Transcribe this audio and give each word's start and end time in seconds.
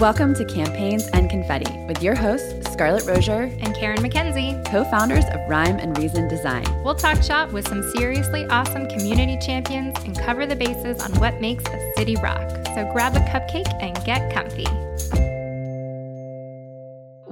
Welcome 0.00 0.34
to 0.34 0.44
Campaigns 0.44 1.06
and 1.12 1.30
Confetti 1.30 1.70
with 1.86 2.02
your 2.02 2.16
hosts, 2.16 2.52
Scarlett 2.72 3.06
Rozier 3.06 3.42
and 3.60 3.76
Karen 3.76 3.98
McKenzie, 3.98 4.64
co 4.66 4.82
founders 4.82 5.24
of 5.26 5.48
Rhyme 5.48 5.78
and 5.78 5.96
Reason 5.96 6.26
Design. 6.26 6.64
We'll 6.82 6.96
talk 6.96 7.22
shop 7.22 7.52
with 7.52 7.68
some 7.68 7.88
seriously 7.92 8.44
awesome 8.46 8.88
community 8.88 9.38
champions 9.38 9.96
and 10.00 10.18
cover 10.18 10.46
the 10.46 10.56
bases 10.56 11.00
on 11.00 11.12
what 11.20 11.40
makes 11.40 11.62
a 11.66 11.92
city 11.96 12.16
rock. 12.16 12.50
So 12.74 12.90
grab 12.92 13.14
a 13.14 13.20
cupcake 13.20 13.72
and 13.80 13.94
get 14.04 14.32
comfy. 14.34 14.66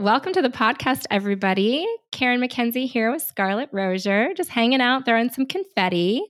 Welcome 0.01 0.33
to 0.33 0.41
the 0.41 0.49
podcast, 0.49 1.07
everybody. 1.11 1.85
Karen 2.13 2.41
McKenzie 2.41 2.89
here 2.89 3.11
with 3.11 3.23
Scarlett 3.23 3.71
Rozier, 3.73 4.35
just 4.35 4.51
hanging 4.51 4.81
out, 4.81 5.05
throwing 5.05 5.31
some 5.31 5.47
confetti. 5.47 6.23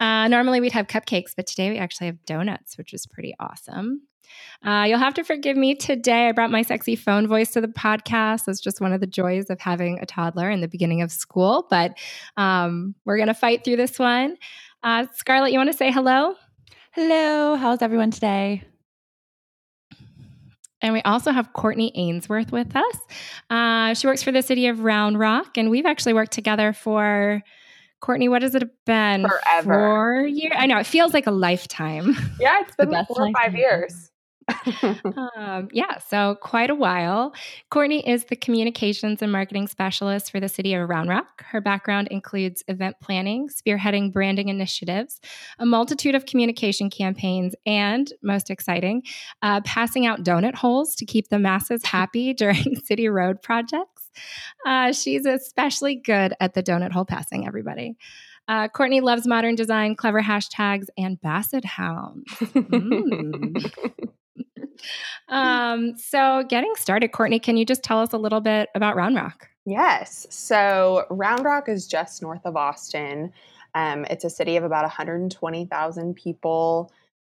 Uh, 0.00 0.26
normally 0.26 0.60
we'd 0.60 0.72
have 0.72 0.88
cupcakes, 0.88 1.30
but 1.36 1.46
today 1.46 1.70
we 1.70 1.78
actually 1.78 2.08
have 2.08 2.24
donuts, 2.24 2.76
which 2.76 2.92
is 2.92 3.06
pretty 3.06 3.34
awesome. 3.38 4.02
Uh, 4.64 4.84
you'll 4.88 4.98
have 4.98 5.14
to 5.14 5.24
forgive 5.24 5.56
me 5.56 5.74
today. 5.74 6.28
I 6.28 6.32
brought 6.32 6.50
my 6.50 6.62
sexy 6.62 6.96
phone 6.96 7.26
voice 7.26 7.52
to 7.52 7.60
the 7.60 7.68
podcast. 7.68 8.44
That's 8.46 8.60
just 8.60 8.80
one 8.80 8.92
of 8.92 9.00
the 9.00 9.06
joys 9.06 9.50
of 9.50 9.60
having 9.60 9.98
a 10.00 10.06
toddler 10.06 10.50
in 10.50 10.60
the 10.60 10.68
beginning 10.68 11.02
of 11.02 11.12
school, 11.12 11.66
but 11.70 11.96
um, 12.36 12.94
we're 13.04 13.16
going 13.16 13.28
to 13.28 13.34
fight 13.34 13.64
through 13.64 13.76
this 13.76 13.98
one. 13.98 14.36
Uh, 14.82 15.06
Scarlett, 15.14 15.52
you 15.52 15.58
want 15.58 15.70
to 15.70 15.76
say 15.76 15.90
hello? 15.90 16.34
Hello. 16.92 17.56
How's 17.56 17.82
everyone 17.82 18.10
today? 18.10 18.62
And 20.82 20.92
we 20.92 21.02
also 21.02 21.32
have 21.32 21.52
Courtney 21.52 21.90
Ainsworth 21.94 22.52
with 22.52 22.76
us. 22.76 22.96
Uh, 23.50 23.94
she 23.94 24.06
works 24.06 24.22
for 24.22 24.30
the 24.30 24.42
city 24.42 24.66
of 24.66 24.80
Round 24.80 25.18
Rock, 25.18 25.56
and 25.56 25.70
we've 25.70 25.86
actually 25.86 26.12
worked 26.12 26.32
together 26.32 26.72
for 26.72 27.42
Courtney, 28.00 28.28
what 28.28 28.42
has 28.42 28.54
it 28.54 28.62
been? 28.84 29.26
Forever. 29.26 29.74
Four 29.74 30.26
years? 30.26 30.52
I 30.56 30.66
know, 30.66 30.78
it 30.78 30.86
feels 30.86 31.14
like 31.14 31.26
a 31.26 31.30
lifetime. 31.30 32.16
Yeah, 32.38 32.60
it's 32.60 32.76
been 32.76 32.90
four 33.06 33.26
or 33.26 33.32
five 33.32 33.54
years. 33.54 34.10
um, 35.36 35.68
yeah, 35.72 35.98
so 35.98 36.36
quite 36.40 36.70
a 36.70 36.74
while. 36.74 37.34
Courtney 37.70 38.06
is 38.08 38.24
the 38.26 38.36
communications 38.36 39.22
and 39.22 39.32
marketing 39.32 39.66
specialist 39.66 40.30
for 40.30 40.40
the 40.40 40.48
city 40.48 40.74
of 40.74 40.88
Round 40.88 41.08
Rock. 41.08 41.44
Her 41.44 41.60
background 41.60 42.08
includes 42.10 42.62
event 42.68 42.96
planning, 43.02 43.48
spearheading 43.48 44.12
branding 44.12 44.48
initiatives, 44.48 45.20
a 45.58 45.66
multitude 45.66 46.14
of 46.14 46.26
communication 46.26 46.90
campaigns, 46.90 47.54
and 47.64 48.12
most 48.22 48.50
exciting, 48.50 49.02
uh, 49.42 49.60
passing 49.62 50.06
out 50.06 50.22
donut 50.22 50.54
holes 50.54 50.94
to 50.96 51.04
keep 51.04 51.28
the 51.28 51.38
masses 51.38 51.84
happy 51.84 52.32
during 52.34 52.76
city 52.84 53.08
road 53.08 53.42
projects. 53.42 54.10
Uh, 54.64 54.92
she's 54.92 55.26
especially 55.26 55.96
good 55.96 56.34
at 56.40 56.54
the 56.54 56.62
donut 56.62 56.92
hole 56.92 57.04
passing, 57.04 57.46
everybody. 57.46 57.96
Uh, 58.48 58.68
Courtney 58.68 59.00
loves 59.00 59.26
modern 59.26 59.56
design, 59.56 59.96
clever 59.96 60.22
hashtags, 60.22 60.86
and 60.96 61.20
basset 61.20 61.64
hounds. 61.64 62.24
Mm. 62.40 63.72
Um, 65.28 65.96
so, 65.96 66.44
getting 66.48 66.74
started, 66.76 67.12
Courtney, 67.12 67.38
can 67.38 67.56
you 67.56 67.64
just 67.64 67.82
tell 67.82 68.00
us 68.00 68.12
a 68.12 68.18
little 68.18 68.40
bit 68.40 68.68
about 68.74 68.96
Round 68.96 69.16
Rock? 69.16 69.48
Yes. 69.64 70.26
So, 70.30 71.06
Round 71.10 71.44
Rock 71.44 71.68
is 71.68 71.86
just 71.86 72.22
north 72.22 72.42
of 72.44 72.56
Austin. 72.56 73.32
Um, 73.74 74.06
it's 74.08 74.24
a 74.24 74.30
city 74.30 74.56
of 74.56 74.64
about 74.64 74.84
120,000 74.84 76.14
people. 76.14 76.92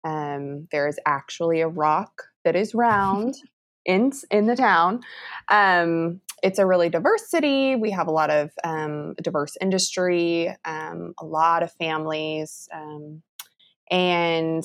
Um, 0.05 0.69
there 0.71 0.87
is 0.87 0.99
actually 1.07 1.61
a 1.63 1.69
rock 1.69 2.23
that 2.45 2.55
is 2.55 2.75
round 2.75 3.37
in 3.85 4.13
in 4.31 4.47
the 4.47 4.57
town. 4.57 5.01
Um, 5.49 6.21
it's 6.43 6.59
a 6.59 6.67
really 6.67 6.91
diverse 6.91 7.31
city. 7.31 7.75
We 7.77 7.91
have 7.93 8.07
a 8.07 8.13
lot 8.13 8.31
of 8.31 8.51
um, 8.63 9.15
diverse 9.23 9.57
industry, 9.61 10.55
um, 10.65 11.15
a 11.19 11.25
lot 11.25 11.63
of 11.63 11.73
families, 11.73 12.69
um, 12.73 13.23
and 13.91 14.65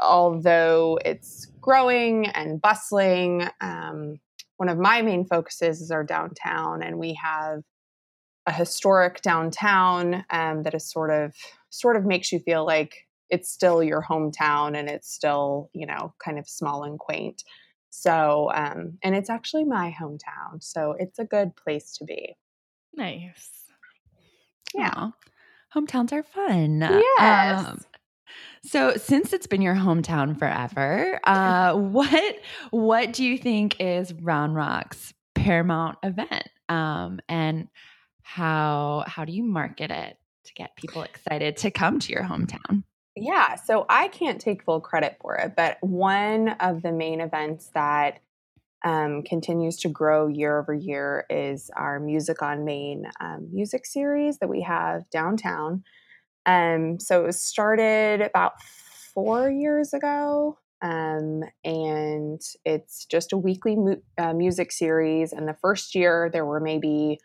although 0.00 0.98
it's 1.04 1.46
growing 1.60 2.26
and 2.26 2.60
bustling, 2.60 3.48
um, 3.60 4.18
one 4.56 4.68
of 4.68 4.78
my 4.78 5.02
main 5.02 5.24
focuses 5.24 5.80
is 5.80 5.90
our 5.90 6.04
downtown, 6.04 6.82
and 6.82 6.98
we 6.98 7.14
have 7.14 7.62
a 8.46 8.52
historic 8.52 9.22
downtown 9.22 10.24
um, 10.30 10.62
that 10.64 10.74
is 10.74 10.90
sort 10.90 11.10
of 11.10 11.34
sort 11.70 11.96
of 11.96 12.04
makes 12.04 12.32
you 12.32 12.38
feel 12.40 12.66
like 12.66 13.06
it's 13.30 13.48
still 13.48 13.82
your 13.82 14.02
hometown 14.02 14.76
and 14.76 14.88
it's 14.88 15.10
still 15.10 15.70
you 15.72 15.86
know 15.86 16.14
kind 16.24 16.38
of 16.38 16.48
small 16.48 16.84
and 16.84 16.98
quaint. 16.98 17.42
So, 17.90 18.50
um, 18.54 18.98
and 19.02 19.14
it's 19.14 19.28
actually 19.28 19.64
my 19.64 19.94
hometown, 20.00 20.62
so 20.62 20.94
it's 20.98 21.18
a 21.18 21.24
good 21.24 21.54
place 21.56 21.92
to 21.98 22.04
be. 22.04 22.36
Nice. 22.94 23.50
Yeah. 24.74 24.90
Aww. 24.90 25.12
Hometowns 25.74 26.12
are 26.12 26.22
fun. 26.22 26.80
Yes. 26.80 27.66
Um, 27.66 27.80
so, 28.64 28.96
since 28.96 29.32
it's 29.32 29.46
been 29.46 29.62
your 29.62 29.74
hometown 29.74 30.38
forever, 30.38 31.20
uh, 31.24 31.74
what 31.76 32.36
what 32.70 33.12
do 33.12 33.24
you 33.24 33.38
think 33.38 33.80
is 33.80 34.12
Round 34.14 34.54
Rock's 34.54 35.12
paramount 35.34 35.98
event, 36.02 36.48
um, 36.68 37.20
and 37.28 37.68
how 38.22 39.04
how 39.06 39.24
do 39.24 39.32
you 39.32 39.44
market 39.44 39.90
it 39.90 40.16
to 40.44 40.54
get 40.54 40.76
people 40.76 41.02
excited 41.02 41.56
to 41.58 41.70
come 41.70 41.98
to 42.00 42.12
your 42.12 42.22
hometown? 42.22 42.84
Yeah, 43.14 43.56
so 43.56 43.84
I 43.88 44.08
can't 44.08 44.40
take 44.40 44.64
full 44.64 44.80
credit 44.80 45.18
for 45.20 45.36
it, 45.36 45.54
but 45.56 45.76
one 45.80 46.48
of 46.60 46.82
the 46.82 46.92
main 46.92 47.20
events 47.20 47.70
that 47.74 48.20
um, 48.84 49.22
continues 49.22 49.76
to 49.78 49.88
grow 49.88 50.26
year 50.26 50.58
over 50.58 50.74
year 50.74 51.26
is 51.30 51.70
our 51.76 52.00
Music 52.00 52.42
on 52.42 52.64
Main 52.64 53.04
um, 53.20 53.48
music 53.52 53.86
series 53.86 54.38
that 54.38 54.48
we 54.48 54.62
have 54.62 55.08
downtown. 55.10 55.84
Um, 56.46 56.98
so 56.98 57.22
it 57.22 57.26
was 57.26 57.42
started 57.42 58.20
about 58.20 58.52
four 59.14 59.50
years 59.50 59.92
ago. 59.92 60.58
Um, 60.80 61.44
and 61.64 62.40
it's 62.64 63.04
just 63.04 63.32
a 63.32 63.38
weekly 63.38 63.76
mu- 63.76 64.02
uh, 64.18 64.34
music 64.34 64.72
series. 64.72 65.32
And 65.32 65.46
the 65.46 65.56
first 65.60 65.94
year, 65.94 66.28
there 66.32 66.44
were 66.44 66.60
maybe, 66.60 67.20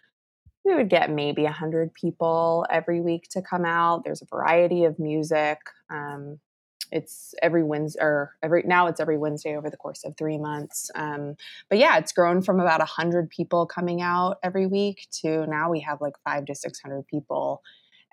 we 0.64 0.76
would 0.76 0.90
get 0.90 1.10
maybe 1.10 1.44
100 1.44 1.94
people 1.94 2.68
every 2.70 3.02
week 3.02 3.28
to 3.32 3.42
come 3.42 3.66
out. 3.66 4.04
There's 4.04 4.22
a 4.22 4.26
variety 4.26 4.84
of 4.84 5.00
music. 5.00 5.58
Um, 5.90 6.40
it's 6.92 7.34
every 7.42 7.64
Wednesday, 7.64 8.00
or 8.02 8.36
every 8.42 8.64
now 8.66 8.88
it's 8.88 9.00
every 9.00 9.18
Wednesday 9.18 9.58
over 9.58 9.70
the 9.70 9.78
course 9.78 10.04
of 10.06 10.16
three 10.16 10.38
months. 10.38 10.90
Um, 10.96 11.36
but 11.70 11.80
yeah, 11.80 11.98
it's 11.98 12.14
grown 12.14 12.42
from 12.42 12.60
about 12.60 12.80
100 12.80 13.30
people 13.30 13.66
coming 13.66 14.02
out 14.02 14.38
every 14.44 14.68
week 14.68 15.08
to 15.24 15.46
now 15.48 15.70
we 15.70 15.82
have 15.82 16.00
like 16.00 16.14
five 16.24 16.46
to 16.46 16.56
600 16.56 17.06
people 17.08 17.62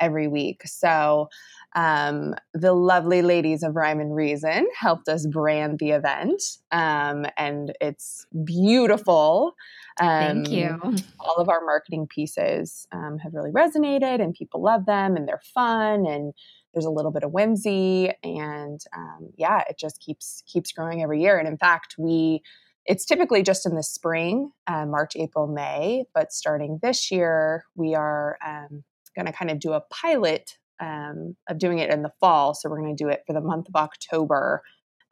every 0.01 0.29
week. 0.29 0.63
So 0.67 1.29
um, 1.75 2.35
the 2.53 2.73
lovely 2.73 3.23
ladies 3.23 3.63
of 3.63 3.75
Rhyme 3.75 4.01
and 4.01 4.15
Reason 4.15 4.67
helped 4.79 5.09
us 5.09 5.27
brand 5.27 5.79
the 5.79 5.91
event, 5.91 6.43
um, 6.71 7.27
and 7.37 7.73
it's 7.81 8.27
beautiful. 8.45 9.55
Um, 10.01 10.45
Thank 10.45 10.51
you. 10.51 10.79
All 11.21 11.37
of 11.37 11.49
our 11.49 11.65
marketing 11.65 12.07
pieces 12.07 12.87
um, 12.93 13.19
have 13.19 13.35
really 13.35 13.51
resonated, 13.51 14.23
and 14.23 14.35
people 14.35 14.63
love 14.63 14.87
them, 14.87 15.17
and 15.17 15.27
they're 15.27 15.43
fun, 15.53 16.07
and 16.07 16.33
there's 16.73 16.85
a 16.85 16.91
little 16.91 17.11
bit 17.11 17.25
of 17.25 17.33
whimsy, 17.33 18.13
and 18.23 18.81
um, 18.97 19.31
yeah, 19.37 19.63
it 19.69 19.79
just 19.79 20.01
keeps 20.01 20.43
keeps 20.47 20.73
growing 20.73 21.03
every 21.03 21.23
year. 21.23 21.39
And 21.39 21.49
in 21.49 21.57
fact, 21.57 21.97
we 21.99 22.43
it's 22.87 23.05
typically 23.05 23.43
just 23.43 23.65
in 23.67 23.75
the 23.75 23.83
spring, 23.83 24.51
uh, 24.67 24.85
March, 24.87 25.17
April, 25.17 25.47
May, 25.47 26.05
but 26.15 26.33
starting 26.33 26.79
this 26.83 27.11
year, 27.11 27.65
we 27.75 27.95
are 27.95 28.37
um, 28.47 28.85
going 29.15 29.27
to 29.27 29.33
kind 29.33 29.51
of 29.51 29.59
do 29.61 29.73
a 29.73 29.81
pilot 29.81 30.51
um, 30.81 31.37
of 31.49 31.59
doing 31.59 31.79
it 31.79 31.91
in 31.91 32.03
the 32.03 32.13
fall. 32.21 32.55
So 32.55 32.69
we're 32.69 32.81
going 32.81 32.97
to 32.97 33.05
do 33.05 33.09
it 33.09 33.23
for 33.27 33.33
the 33.33 33.41
month 33.41 33.69
of 33.69 33.77
October 33.77 34.63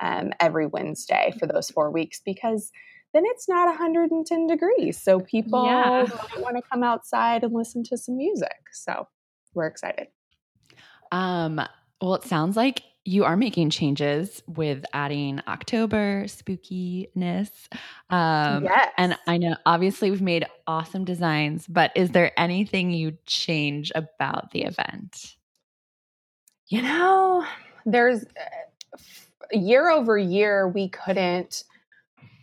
um, 0.00 0.32
every 0.40 0.66
Wednesday 0.66 1.32
for 1.38 1.46
those 1.46 1.70
four 1.70 1.90
weeks 1.90 2.20
because 2.24 2.70
then 3.14 3.24
it's 3.26 3.48
not 3.48 3.66
110 3.68 4.46
degrees. 4.46 5.00
So 5.00 5.20
people 5.20 5.64
yeah. 5.64 6.06
want 6.38 6.56
to 6.56 6.62
come 6.70 6.82
outside 6.82 7.44
and 7.44 7.52
listen 7.52 7.84
to 7.84 7.96
some 7.96 8.16
music. 8.16 8.56
So 8.72 9.06
we're 9.54 9.66
excited. 9.66 10.08
Um, 11.10 11.60
well, 12.00 12.14
it 12.14 12.24
sounds 12.24 12.56
like 12.56 12.82
you 13.04 13.24
are 13.24 13.36
making 13.36 13.70
changes 13.70 14.42
with 14.46 14.84
adding 14.92 15.40
October 15.48 16.24
spookiness. 16.24 17.50
Um, 18.10 18.64
yes. 18.64 18.92
And 18.96 19.18
I 19.26 19.38
know 19.38 19.56
obviously 19.66 20.10
we've 20.10 20.22
made 20.22 20.46
awesome 20.66 21.04
designs, 21.04 21.66
but 21.66 21.90
is 21.96 22.10
there 22.10 22.32
anything 22.38 22.90
you 22.90 23.18
change 23.26 23.90
about 23.94 24.52
the 24.52 24.62
event? 24.62 25.36
You 26.68 26.82
know, 26.82 27.44
there's 27.84 28.22
uh, 28.22 28.98
year 29.50 29.90
over 29.90 30.16
year, 30.16 30.68
we 30.68 30.88
couldn't. 30.88 31.64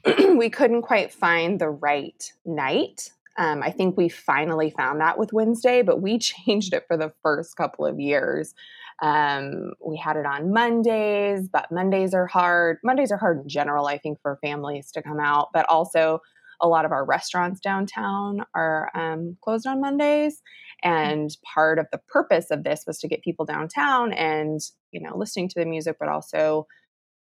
we 0.37 0.49
couldn't 0.49 0.83
quite 0.83 1.11
find 1.11 1.59
the 1.59 1.69
right 1.69 2.31
night. 2.45 3.11
Um, 3.37 3.63
I 3.63 3.71
think 3.71 3.97
we 3.97 4.09
finally 4.09 4.69
found 4.69 4.99
that 5.01 5.17
with 5.17 5.33
Wednesday, 5.33 5.81
but 5.81 6.01
we 6.01 6.19
changed 6.19 6.73
it 6.73 6.85
for 6.87 6.97
the 6.97 7.13
first 7.23 7.55
couple 7.55 7.85
of 7.85 7.99
years. 7.99 8.53
Um, 9.01 9.71
we 9.85 9.97
had 9.97 10.17
it 10.17 10.25
on 10.25 10.51
Mondays, 10.51 11.47
but 11.47 11.71
Mondays 11.71 12.13
are 12.13 12.27
hard. 12.27 12.77
Mondays 12.83 13.11
are 13.11 13.17
hard 13.17 13.41
in 13.41 13.47
general, 13.47 13.87
I 13.87 13.97
think, 13.97 14.19
for 14.21 14.37
families 14.41 14.91
to 14.91 15.01
come 15.01 15.19
out, 15.19 15.49
but 15.53 15.65
also 15.69 16.19
a 16.61 16.67
lot 16.67 16.85
of 16.85 16.91
our 16.91 17.05
restaurants 17.05 17.61
downtown 17.61 18.45
are 18.53 18.91
um, 18.93 19.37
closed 19.41 19.65
on 19.65 19.79
Mondays. 19.79 20.41
And 20.83 21.29
part 21.43 21.79
of 21.79 21.87
the 21.91 22.01
purpose 22.09 22.51
of 22.51 22.63
this 22.63 22.83
was 22.85 22.99
to 22.99 23.07
get 23.07 23.23
people 23.23 23.45
downtown 23.45 24.11
and, 24.13 24.59
you 24.91 25.01
know, 25.01 25.17
listening 25.17 25.49
to 25.49 25.59
the 25.59 25.65
music, 25.65 25.97
but 25.99 26.09
also, 26.09 26.67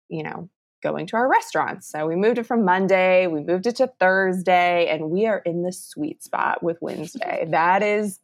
you 0.08 0.22
know, 0.22 0.48
going 0.82 1.06
to 1.08 1.16
our 1.16 1.28
restaurants. 1.28 1.88
So 1.88 2.06
we 2.06 2.16
moved 2.16 2.38
it 2.38 2.46
from 2.46 2.64
Monday, 2.64 3.26
we 3.26 3.42
moved 3.42 3.66
it 3.66 3.76
to 3.76 3.90
Thursday, 3.98 4.88
and 4.88 5.10
we 5.10 5.26
are 5.26 5.38
in 5.38 5.62
the 5.62 5.72
sweet 5.72 6.22
spot 6.22 6.62
with 6.62 6.78
Wednesday. 6.80 7.46
that 7.50 7.82
is, 7.82 8.20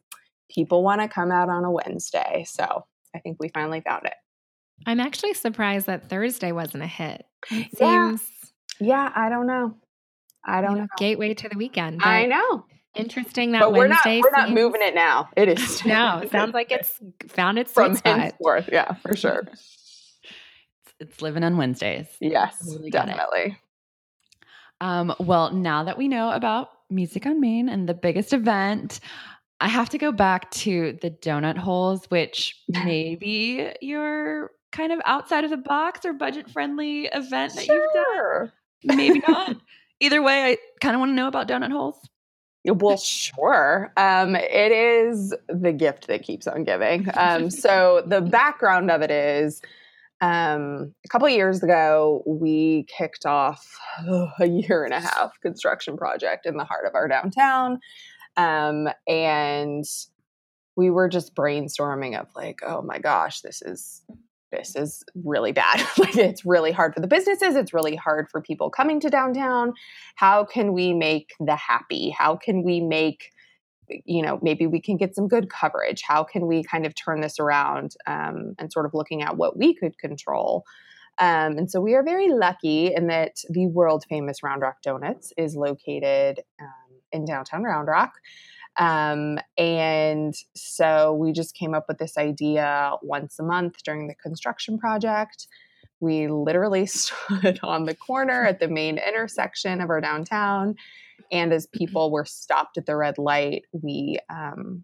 people 0.49 0.83
want 0.83 1.01
to 1.01 1.07
come 1.07 1.31
out 1.31 1.49
on 1.49 1.65
a 1.65 1.71
Wednesday. 1.71 2.45
So 2.47 2.85
I 3.15 3.19
think 3.19 3.37
we 3.39 3.49
finally 3.49 3.81
found 3.81 4.05
it. 4.05 4.13
I'm 4.85 4.99
actually 4.99 5.33
surprised 5.33 5.87
that 5.87 6.09
Thursday 6.09 6.51
wasn't 6.51 6.83
a 6.83 6.87
hit. 6.87 7.25
It 7.49 7.67
Yeah. 7.79 8.09
seems 8.09 8.21
Yeah, 8.79 9.11
I 9.15 9.29
don't 9.29 9.47
know. 9.47 9.75
I 10.45 10.61
don't 10.61 10.73
know, 10.75 10.81
know. 10.81 10.87
gateway 10.97 11.33
to 11.33 11.49
the 11.49 11.57
weekend. 11.57 12.01
I 12.03 12.25
know. 12.25 12.65
Interesting 12.93 13.51
that 13.53 13.59
But 13.61 13.73
we're 13.73 13.87
not 13.87 14.05
we're 14.05 14.31
not 14.31 14.51
moving 14.51 14.81
it 14.81 14.93
now. 14.95 15.29
It 15.35 15.49
is 15.49 15.83
No, 15.85 16.19
it 16.23 16.31
sounds 16.31 16.53
like 16.53 16.71
it's 16.71 16.99
found 17.27 17.57
its 17.57 17.71
from 17.71 17.93
sweet 17.93 17.99
spot. 17.99 18.19
henceforth. 18.19 18.69
Yeah, 18.71 18.93
for 18.95 19.15
sure. 19.15 19.43
It's, 20.97 21.11
it's 21.11 21.21
living 21.21 21.43
on 21.43 21.57
Wednesdays. 21.57 22.07
Yes, 22.21 22.57
Totally 22.65 22.89
get 22.89 23.05
it. 23.09 23.15
definitely. 23.17 23.57
Um, 24.81 25.13
well, 25.19 25.51
now 25.51 25.83
that 25.85 25.97
we 25.97 26.07
know 26.07 26.31
about 26.31 26.69
Music 26.89 27.25
on 27.25 27.39
Main 27.41 27.69
and 27.69 27.87
the 27.89 27.93
biggest 27.93 28.33
event, 28.33 28.99
I 29.59 29.67
have 29.67 29.89
to 29.89 29.97
go 29.97 30.11
back 30.11 30.51
to 30.51 30.97
the 31.01 31.09
donut 31.09 31.57
holes, 31.57 32.05
which 32.09 32.61
maybe 32.69 33.73
your 33.81 34.51
kind 34.71 34.91
of 34.91 34.99
outside 35.05 35.43
of 35.43 35.49
the 35.49 35.57
box 35.57 36.05
or 36.05 36.13
budget 36.13 36.49
friendly 36.49 37.05
event 37.05 37.55
that 37.55 37.67
you've 37.67 37.93
done. 37.93 38.51
Maybe 38.83 39.21
not. 39.27 39.55
Either 40.01 40.21
way, 40.21 40.51
I 40.51 40.57
kind 40.81 40.95
of 40.95 40.99
want 40.99 41.11
to 41.11 41.15
know 41.15 41.27
about 41.27 41.47
donut 41.47 41.71
holes. 41.71 41.97
Well, 42.65 42.97
sure. 42.97 43.93
Um, 43.95 44.35
it 44.35 44.71
is 44.71 45.33
the 45.47 45.71
gift 45.71 46.07
that 46.07 46.23
keeps 46.23 46.47
on 46.47 46.63
giving. 46.63 47.07
Um, 47.13 47.49
so 47.49 48.03
the 48.05 48.21
background 48.39 48.89
of 48.89 49.01
it 49.01 49.11
is 49.11 49.61
um, 50.21 50.93
a 51.05 51.07
couple 51.09 51.27
of 51.27 51.33
years 51.33 51.61
ago, 51.61 52.23
we 52.25 52.85
kicked 52.87 53.25
off 53.25 53.77
oh, 54.07 54.29
a 54.39 54.47
year 54.47 54.83
and 54.83 54.93
a 54.93 54.99
half 54.99 55.39
construction 55.41 55.97
project 55.97 56.45
in 56.45 56.57
the 56.57 56.63
heart 56.63 56.85
of 56.85 56.95
our 56.95 57.07
downtown. 57.07 57.79
Um, 58.37 58.89
and 59.07 59.85
we 60.75 60.89
were 60.89 61.07
just 61.07 61.35
brainstorming 61.35 62.19
of 62.19 62.27
like, 62.35 62.59
oh 62.65 62.81
my 62.81 62.99
gosh, 62.99 63.41
this 63.41 63.61
is 63.61 64.01
this 64.51 64.75
is 64.75 65.03
really 65.23 65.51
bad. 65.51 65.79
like 65.97 66.15
it's 66.15 66.45
really 66.45 66.71
hard 66.71 66.93
for 66.93 67.01
the 67.01 67.07
businesses, 67.07 67.55
it's 67.55 67.73
really 67.73 67.95
hard 67.95 68.29
for 68.29 68.41
people 68.41 68.69
coming 68.69 68.99
to 69.01 69.09
downtown. 69.09 69.73
How 70.15 70.45
can 70.45 70.73
we 70.73 70.93
make 70.93 71.33
the 71.39 71.55
happy? 71.55 72.09
How 72.09 72.35
can 72.35 72.63
we 72.63 72.79
make 72.81 73.31
you 74.05 74.21
know 74.21 74.39
maybe 74.41 74.65
we 74.65 74.81
can 74.81 74.97
get 74.97 75.15
some 75.15 75.27
good 75.27 75.49
coverage 75.49 76.01
how 76.01 76.23
can 76.23 76.47
we 76.47 76.63
kind 76.63 76.85
of 76.85 76.95
turn 76.95 77.21
this 77.21 77.39
around 77.39 77.95
um, 78.07 78.55
and 78.57 78.71
sort 78.71 78.85
of 78.85 78.93
looking 78.93 79.21
at 79.21 79.37
what 79.37 79.57
we 79.57 79.73
could 79.75 79.97
control 79.97 80.65
um, 81.17 81.57
and 81.57 81.71
so 81.71 81.79
we 81.79 81.93
are 81.93 82.03
very 82.03 82.29
lucky 82.29 82.93
in 82.93 83.07
that 83.07 83.37
the 83.49 83.67
world 83.67 84.03
famous 84.09 84.43
round 84.43 84.61
rock 84.61 84.81
donuts 84.81 85.33
is 85.37 85.55
located 85.55 86.39
um, 86.59 86.84
in 87.15 87.25
downtown 87.25 87.63
round 87.63 87.87
rock. 87.87 88.13
Um, 88.77 89.39
and 89.57 90.35
so 90.53 91.13
we 91.13 91.31
just 91.31 91.55
came 91.55 91.73
up 91.73 91.85
with 91.87 91.97
this 91.97 92.17
idea 92.17 92.91
once 93.01 93.39
a 93.39 93.43
month 93.43 93.83
during 93.83 94.07
the 94.07 94.15
construction 94.15 94.77
project. 94.77 95.47
We 96.01 96.27
literally 96.27 96.85
stood 96.85 97.59
on 97.63 97.85
the 97.85 97.95
corner 97.95 98.45
at 98.45 98.59
the 98.59 98.67
main 98.67 98.97
intersection 98.97 99.81
of 99.81 99.89
our 99.89 100.01
downtown 100.01 100.75
and 101.31 101.53
as 101.53 101.67
people 101.67 102.11
were 102.11 102.25
stopped 102.25 102.77
at 102.77 102.85
the 102.85 102.95
red 102.95 103.17
light, 103.17 103.65
we 103.71 104.19
um, 104.29 104.83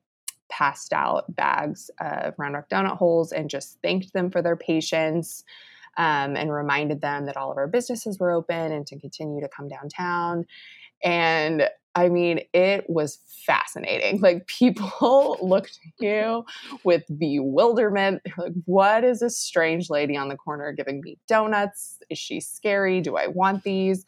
passed 0.49 0.93
out 0.93 1.33
bags 1.35 1.89
of 1.99 2.33
Round 2.37 2.55
Rock 2.55 2.69
Donut 2.69 2.97
holes 2.97 3.31
and 3.31 3.49
just 3.49 3.77
thanked 3.81 4.13
them 4.13 4.31
for 4.31 4.41
their 4.41 4.55
patience 4.55 5.43
um, 5.97 6.35
and 6.35 6.51
reminded 6.51 7.01
them 7.01 7.25
that 7.25 7.37
all 7.37 7.51
of 7.51 7.57
our 7.57 7.67
businesses 7.67 8.19
were 8.19 8.31
open 8.31 8.71
and 8.71 8.87
to 8.87 8.99
continue 8.99 9.41
to 9.41 9.49
come 9.49 9.67
downtown. 9.67 10.45
And 11.03 11.69
I 11.95 12.09
mean, 12.09 12.41
it 12.53 12.85
was 12.89 13.19
fascinating. 13.45 14.21
Like 14.21 14.47
people 14.47 15.37
looked 15.41 15.79
at 15.85 16.05
you 16.05 16.45
with 16.83 17.03
bewilderment. 17.17 18.21
They're 18.25 18.45
like, 18.45 18.53
what 18.65 19.03
is 19.03 19.19
this 19.19 19.37
strange 19.37 19.89
lady 19.89 20.15
on 20.15 20.29
the 20.29 20.37
corner 20.37 20.71
giving 20.71 21.01
me 21.01 21.17
donuts? 21.27 21.97
Is 22.09 22.17
she 22.17 22.39
scary? 22.39 23.01
Do 23.01 23.17
I 23.17 23.27
want 23.27 23.63
these? 23.63 24.05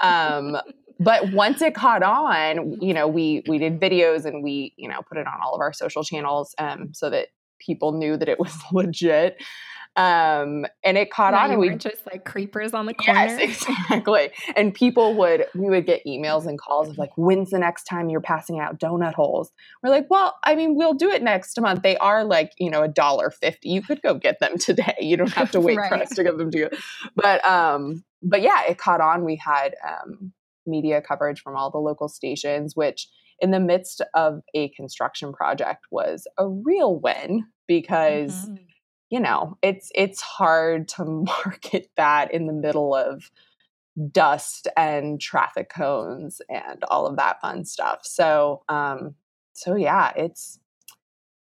Um, 0.00 0.56
but 1.00 1.32
once 1.32 1.62
it 1.62 1.74
caught 1.74 2.02
on, 2.02 2.80
you 2.80 2.94
know, 2.94 3.08
we 3.08 3.42
we 3.48 3.58
did 3.58 3.80
videos 3.80 4.24
and 4.24 4.42
we, 4.42 4.74
you 4.76 4.88
know, 4.88 5.00
put 5.08 5.18
it 5.18 5.26
on 5.26 5.40
all 5.42 5.54
of 5.54 5.60
our 5.60 5.72
social 5.72 6.04
channels 6.04 6.54
um, 6.58 6.92
so 6.92 7.10
that 7.10 7.28
people 7.58 7.92
knew 7.92 8.16
that 8.16 8.28
it 8.28 8.38
was 8.38 8.54
legit. 8.72 9.42
Um, 9.96 10.66
and 10.82 10.98
it 10.98 11.10
caught 11.12 11.34
on 11.34 11.52
and 11.52 11.60
we 11.60 11.70
just 11.76 12.04
like 12.10 12.24
creepers 12.24 12.74
on 12.74 12.86
the 12.86 12.94
corner. 13.04 13.20
Yes, 13.20 13.40
exactly. 13.40 14.30
And 14.56 14.74
people 14.74 15.14
would, 15.18 15.46
we 15.54 15.70
would 15.70 15.86
get 15.86 16.04
emails 16.04 16.46
and 16.46 16.58
calls 16.58 16.88
of 16.88 16.98
like, 16.98 17.10
when's 17.16 17.50
the 17.50 17.60
next 17.60 17.84
time 17.84 18.08
you're 18.08 18.20
passing 18.20 18.58
out 18.58 18.80
donut 18.80 19.14
holes? 19.14 19.52
We're 19.82 19.90
like, 19.90 20.06
well, 20.10 20.36
I 20.44 20.56
mean, 20.56 20.74
we'll 20.74 20.94
do 20.94 21.10
it 21.10 21.22
next 21.22 21.60
month. 21.60 21.82
They 21.82 21.96
are 21.98 22.24
like, 22.24 22.52
you 22.58 22.70
know, 22.70 22.82
a 22.82 22.88
dollar 22.88 23.30
fifty. 23.30 23.68
You 23.68 23.82
could 23.82 24.02
go 24.02 24.14
get 24.14 24.40
them 24.40 24.58
today. 24.58 24.96
You 25.00 25.16
don't 25.16 25.32
have 25.32 25.52
to 25.52 25.60
wait 25.60 25.76
for 25.76 25.94
us 25.94 26.10
to 26.10 26.24
give 26.24 26.38
them 26.38 26.50
to 26.50 26.58
you. 26.58 26.70
But, 27.14 27.44
um, 27.46 28.02
but 28.22 28.42
yeah, 28.42 28.62
it 28.68 28.78
caught 28.78 29.00
on. 29.00 29.24
We 29.24 29.36
had 29.36 29.74
um, 29.86 30.32
media 30.66 31.02
coverage 31.02 31.40
from 31.40 31.56
all 31.56 31.70
the 31.70 31.78
local 31.78 32.08
stations, 32.08 32.74
which 32.74 33.08
in 33.38 33.50
the 33.52 33.60
midst 33.60 34.00
of 34.14 34.40
a 34.54 34.70
construction 34.70 35.32
project 35.32 35.84
was 35.90 36.26
a 36.38 36.48
real 36.48 36.98
win 36.98 37.44
because 37.68 38.48
Mhm. 38.48 38.58
You 39.14 39.20
know 39.20 39.56
it's 39.62 39.92
it's 39.94 40.20
hard 40.20 40.88
to 40.88 41.04
market 41.44 41.88
that 41.96 42.34
in 42.34 42.46
the 42.48 42.52
middle 42.52 42.94
of 42.96 43.30
dust 44.10 44.66
and 44.76 45.20
traffic 45.20 45.68
cones 45.68 46.42
and 46.48 46.82
all 46.90 47.06
of 47.06 47.16
that 47.16 47.40
fun 47.40 47.64
stuff 47.64 48.00
so 48.02 48.62
um 48.68 49.14
so 49.52 49.76
yeah 49.76 50.12
it's 50.16 50.58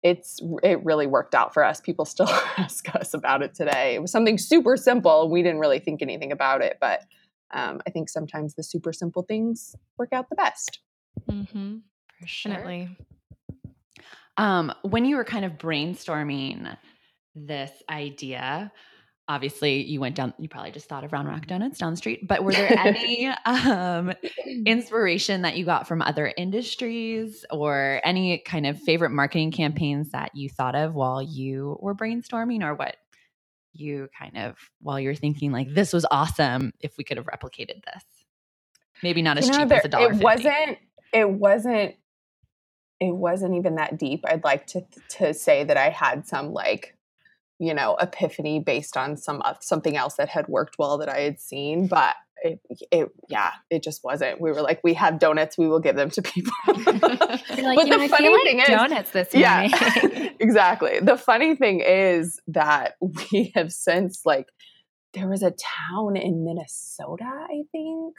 it's 0.04 0.42
it 0.64 0.84
really 0.84 1.08
worked 1.08 1.34
out 1.34 1.54
for 1.54 1.64
us 1.64 1.80
people 1.80 2.04
still 2.04 2.28
ask 2.58 2.94
us 2.94 3.14
about 3.14 3.42
it 3.42 3.56
today 3.56 3.96
it 3.96 4.02
was 4.02 4.12
something 4.12 4.38
super 4.38 4.76
simple 4.76 5.30
we 5.30 5.42
didn't 5.42 5.60
really 5.60 5.80
think 5.80 6.02
anything 6.02 6.34
about 6.34 6.62
it 6.62 6.78
but 6.82 7.06
um, 7.54 7.80
i 7.88 7.90
think 7.90 8.10
sometimes 8.10 8.56
the 8.56 8.64
super 8.64 8.92
simple 8.92 9.24
things 9.24 9.78
work 9.98 10.10
out 10.12 10.30
the 10.30 10.36
best 10.36 10.80
Mhm. 11.30 11.82
For 12.20 12.28
sure. 12.28 12.52
Definitely. 12.54 12.98
Um, 14.38 14.74
when 14.84 15.06
you 15.06 15.18
were 15.18 15.26
kind 15.26 15.46
of 15.46 15.54
brainstorming 15.54 16.78
this 17.36 17.72
idea, 17.90 18.72
obviously 19.28 19.84
you 19.84 20.00
went 20.00 20.16
down, 20.16 20.34
you 20.38 20.50
probably 20.50 20.72
just 20.72 20.90
thought 20.90 21.04
of 21.04 21.14
Round 21.14 21.28
Rock 21.28 21.48
Donuts 21.48 21.78
down 21.78 21.94
the 21.94 21.98
street, 21.98 22.28
but 22.28 22.44
were 22.44 22.52
there 22.52 22.78
any 22.86 23.28
um, 23.46 24.14
inspiration 24.66 25.44
that 25.44 25.56
you 25.58 25.66
got 25.66 25.88
from 25.88 26.02
other 26.02 26.34
industries 26.38 27.46
or 27.50 28.02
any 28.04 28.40
kind 28.40 28.66
of 28.68 28.80
favorite 28.80 29.12
marketing 29.12 29.52
campaigns 29.52 30.10
that 30.12 30.32
you 30.36 30.50
thought 30.50 30.76
of 30.76 30.94
while 30.94 31.22
you 31.22 31.78
were 31.82 31.96
brainstorming 31.96 32.64
or 32.64 32.76
what 32.76 32.98
you 33.74 34.10
kind 34.18 34.38
of, 34.38 34.58
while 34.82 35.00
you're 35.00 35.16
thinking 35.16 35.52
like, 35.54 35.74
this 35.74 35.94
was 35.94 36.06
awesome 36.12 36.74
if 36.82 36.98
we 36.98 37.04
could 37.06 37.16
have 37.18 37.26
replicated 37.28 37.84
this? 37.86 38.04
Maybe 39.02 39.22
not 39.22 39.38
as 39.38 39.46
You 39.48 39.54
know, 39.54 39.60
cheap 39.60 39.70
there- 39.70 39.78
as 39.80 39.86
a 39.86 39.90
dollar. 39.90 40.12
It 40.12 40.18
wasn't. 40.22 40.78
It 41.14 41.30
wasn't. 41.30 41.96
It 43.00 43.16
wasn't 43.16 43.56
even 43.56 43.76
that 43.76 43.98
deep. 43.98 44.24
I'd 44.28 44.44
like 44.44 44.68
to 44.68 44.86
to 45.18 45.34
say 45.34 45.64
that 45.64 45.76
I 45.76 45.90
had 45.90 46.28
some 46.28 46.54
like, 46.54 46.96
you 47.62 47.74
know, 47.74 47.96
epiphany 48.02 48.60
based 48.60 48.98
on 48.98 49.16
some 49.16 49.42
of 49.44 49.58
something 49.62 49.96
else 49.96 50.16
that 50.16 50.30
had 50.30 50.48
worked 50.50 50.76
well 50.80 50.98
that 50.98 51.10
I 51.10 51.22
had 51.22 51.40
seen, 51.40 51.88
but. 51.88 52.16
It, 52.44 52.60
it 52.92 53.10
yeah 53.30 53.52
it 53.70 53.84
just 53.84 54.04
wasn't. 54.04 54.42
We 54.42 54.50
were 54.52 54.64
like 54.64 54.80
we 54.84 54.96
have 54.96 55.20
donuts 55.20 55.60
we 55.60 55.68
will 55.68 55.80
give 55.80 55.96
them 55.96 56.10
to 56.10 56.24
people. 56.24 56.52
Like, 56.76 57.78
But 57.78 57.86
know, 57.86 57.98
the 58.00 58.04
I 58.06 58.08
funny 58.08 58.24
feel 58.30 58.34
like 58.34 58.44
thing 58.46 58.60
is- 58.62 58.68
donuts 58.68 59.12
this 59.12 59.30
yeah 59.36 59.68
exactly. 60.40 61.00
The 61.04 61.18
funny 61.20 61.56
thing 61.56 61.82
is 61.82 62.40
that 62.48 62.96
we 63.00 63.52
have 63.54 63.72
since 63.72 64.26
like 64.26 64.48
there 65.14 65.28
was 65.30 65.44
a 65.44 65.52
town 65.52 66.16
in 66.18 66.44
minnesota 66.44 67.26
i 67.26 67.62
think 67.72 68.16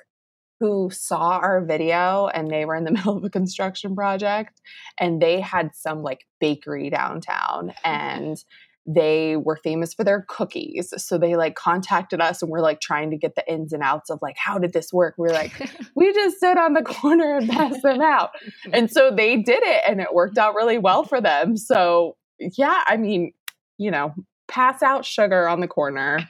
who 0.60 0.88
saw 0.92 1.38
our 1.38 1.64
video 1.64 2.28
and 2.28 2.48
they 2.48 2.64
were 2.64 2.76
in 2.76 2.84
the 2.84 2.92
middle 2.92 3.16
of 3.16 3.24
a 3.24 3.30
construction 3.30 3.96
project 3.96 4.60
and 5.00 5.20
they 5.20 5.40
had 5.40 5.74
some 5.74 6.04
like 6.04 6.20
bakery 6.38 6.90
downtown 6.90 7.72
and 7.82 8.44
they 8.86 9.36
were 9.36 9.56
famous 9.56 9.94
for 9.94 10.02
their 10.02 10.24
cookies 10.28 10.92
so 10.96 11.16
they 11.16 11.36
like 11.36 11.54
contacted 11.54 12.20
us 12.20 12.42
and 12.42 12.50
we're 12.50 12.60
like 12.60 12.80
trying 12.80 13.10
to 13.10 13.16
get 13.16 13.36
the 13.36 13.52
ins 13.52 13.72
and 13.72 13.82
outs 13.82 14.10
of 14.10 14.18
like 14.22 14.36
how 14.36 14.58
did 14.58 14.72
this 14.72 14.92
work? 14.92 15.14
We're 15.16 15.28
like 15.28 15.52
we 15.94 16.12
just 16.12 16.38
stood 16.38 16.58
on 16.58 16.72
the 16.72 16.82
corner 16.82 17.36
and 17.36 17.48
passed 17.48 17.82
them 17.82 18.00
out. 18.00 18.30
And 18.72 18.90
so 18.90 19.12
they 19.14 19.36
did 19.36 19.62
it 19.62 19.82
and 19.86 20.00
it 20.00 20.12
worked 20.12 20.38
out 20.38 20.54
really 20.54 20.78
well 20.78 21.04
for 21.04 21.20
them. 21.20 21.56
So 21.56 22.16
yeah 22.56 22.82
i 22.86 22.96
mean 22.96 23.32
you 23.78 23.90
know 23.90 24.14
pass 24.48 24.82
out 24.82 25.04
sugar 25.04 25.48
on 25.48 25.60
the 25.60 25.68
corner 25.68 26.28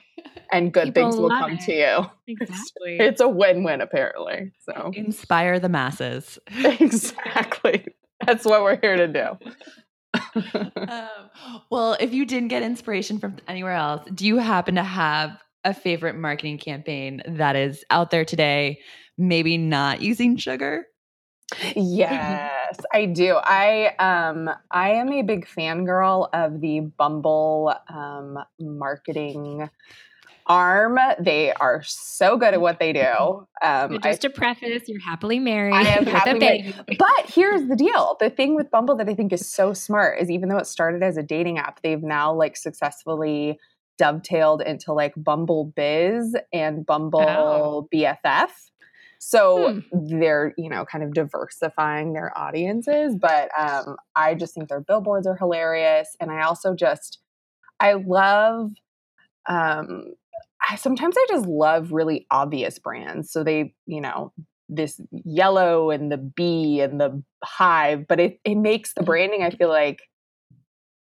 and 0.53 0.73
good 0.73 0.95
People 0.95 1.11
things 1.11 1.17
will 1.17 1.31
come 1.31 1.53
it. 1.53 1.61
to 1.63 1.73
you 1.73 2.11
exactly. 2.41 2.99
it's 2.99 3.21
a 3.21 3.29
win-win 3.29 3.81
apparently 3.81 4.53
so. 4.61 4.93
Inspire 4.95 5.59
the 5.59 5.69
masses. 5.69 6.39
exactly. 6.49 7.87
That's 8.25 8.45
what 8.45 8.63
we're 8.63 8.79
here 8.81 8.97
to 8.97 9.09
do 9.09 9.51
um, 10.45 11.31
well, 11.71 11.97
if 12.01 12.13
you 12.13 12.25
didn't 12.27 12.49
get 12.49 12.63
inspiration 12.63 13.19
from 13.19 13.37
anywhere 13.49 13.75
else, 13.75 14.07
do 14.15 14.27
you 14.27 14.39
happen 14.39 14.75
to 14.75 14.83
have 14.83 15.43
a 15.65 15.73
favorite 15.73 16.17
marketing 16.17 16.59
campaign 16.59 17.23
that 17.27 17.57
is 17.57 17.85
out 17.91 18.11
there 18.11 18.25
today, 18.25 18.81
maybe 19.17 19.57
not 19.57 20.03
using 20.03 20.37
sugar? 20.37 20.87
Yes, 21.77 22.81
I 22.93 23.07
do. 23.07 23.37
I 23.37 23.95
um 23.99 24.51
I 24.71 24.91
am 24.93 25.13
a 25.13 25.23
big 25.23 25.47
fangirl 25.47 26.29
of 26.33 26.61
the 26.61 26.81
Bumble 26.81 27.75
um 27.89 28.39
marketing 28.59 29.69
arm. 30.47 30.99
They 31.21 31.53
are 31.53 31.83
so 31.85 32.37
good 32.37 32.55
at 32.55 32.61
what 32.61 32.79
they 32.79 32.93
do. 32.93 33.47
Um, 33.63 33.99
just 34.03 34.25
I, 34.25 34.29
to 34.29 34.31
preface, 34.31 34.83
you're 34.87 35.01
happily 35.01 35.39
married. 35.39 35.75
I 35.75 35.83
am 35.83 36.07
happily 36.07 36.39
married. 36.39 36.75
But 36.99 37.27
here's 37.27 37.69
the 37.69 37.77
deal: 37.77 38.17
the 38.21 38.31
thing 38.31 38.55
with 38.55 38.71
Bumble 38.71 38.97
that 38.97 39.09
I 39.09 39.15
think 39.15 39.33
is 39.33 39.49
so 39.49 39.73
smart 39.73 40.19
is 40.21 40.31
even 40.31 40.49
though 40.49 40.59
it 40.59 40.67
started 40.67 41.03
as 41.03 41.17
a 41.17 41.23
dating 41.23 41.59
app, 41.59 41.81
they've 41.83 42.03
now 42.03 42.33
like 42.35 42.57
successfully 42.57 43.59
dovetailed 43.99 44.63
into 44.63 44.93
like 44.93 45.13
Bumble 45.17 45.73
Biz 45.77 46.37
and 46.53 46.85
Bumble 46.85 47.21
oh. 47.21 47.89
BFF. 47.95 48.49
So 49.25 49.81
hmm. 49.93 50.19
they're, 50.19 50.53
you 50.59 50.69
know, 50.69 50.85
kind 50.85 51.05
of 51.05 51.15
diversifying 51.15 52.13
their 52.13 52.37
audiences. 52.37 53.15
But 53.15 53.51
um, 53.57 53.97
I 54.17 54.35
just 54.35 54.53
think 54.53 54.69
their 54.69 54.81
billboards 54.81 55.29
are 55.29 55.37
hilarious. 55.37 56.17
And 56.19 56.33
I 56.33 56.43
also 56.43 56.75
just, 56.75 57.21
I 57.79 57.93
love, 57.93 58.73
um, 59.49 60.15
I 60.69 60.77
sometimes 60.77 61.17
I 61.19 61.27
just 61.29 61.47
love 61.47 61.93
really 61.93 62.27
obvious 62.31 62.79
brands. 62.79 63.33
So 63.33 63.45
they, 63.45 63.75
you 63.87 64.01
know, 64.01 64.33
this 64.69 65.01
yellow 65.11 65.91
and 65.91 66.11
the 66.11 66.17
bee 66.17 66.81
and 66.81 67.01
the 67.01 67.23
hive, 67.45 68.07
but 68.09 68.21
it, 68.21 68.41
it 68.45 68.55
makes 68.55 68.95
the 68.95 69.03
mm. 69.03 69.07
branding, 69.07 69.43
I 69.43 69.51
feel 69.51 69.69
like, 69.69 70.03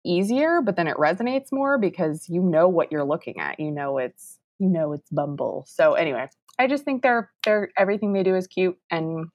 easier, 0.05 0.61
but 0.61 0.75
then 0.75 0.87
it 0.87 0.97
resonates 0.97 1.51
more 1.51 1.77
because 1.77 2.27
you 2.29 2.41
know 2.41 2.67
what 2.67 2.91
you're 2.91 3.03
looking 3.03 3.39
at. 3.39 3.59
You 3.59 3.71
know 3.71 3.97
it's 3.97 4.37
you 4.59 4.69
know 4.69 4.93
it's 4.93 5.09
Bumble. 5.09 5.65
So 5.67 5.93
anyway, 5.93 6.27
I 6.59 6.67
just 6.67 6.85
think 6.85 7.01
they're 7.01 7.31
they're 7.43 7.69
everything 7.77 8.13
they 8.13 8.23
do 8.23 8.35
is 8.35 8.47
cute 8.47 8.77
and 8.91 9.27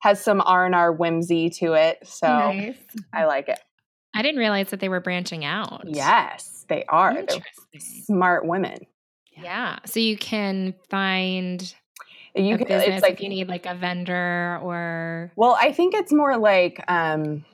has 0.00 0.20
some 0.20 0.40
R 0.44 0.64
and 0.64 0.74
R 0.74 0.92
whimsy 0.92 1.50
to 1.50 1.74
it. 1.74 1.98
So 2.04 2.26
nice. 2.28 2.76
I 3.12 3.24
like 3.24 3.48
it. 3.48 3.58
I 4.14 4.22
didn't 4.22 4.38
realize 4.38 4.70
that 4.70 4.80
they 4.80 4.88
were 4.88 5.00
branching 5.00 5.44
out. 5.44 5.82
Yes, 5.86 6.66
they 6.68 6.84
are. 6.84 7.14
They're 7.14 7.40
smart 7.78 8.46
women. 8.46 8.78
Yeah. 9.36 9.78
So 9.86 10.00
you 10.00 10.16
can 10.16 10.74
find 10.88 11.74
you 12.34 12.56
can 12.56 12.66
it's 12.70 13.02
like 13.02 13.14
if 13.14 13.20
you 13.20 13.28
need 13.28 13.48
like 13.48 13.66
a 13.66 13.74
vendor 13.74 14.58
or 14.62 15.32
Well, 15.36 15.56
I 15.60 15.72
think 15.72 15.94
it's 15.94 16.12
more 16.12 16.36
like 16.38 16.82
um 16.88 17.44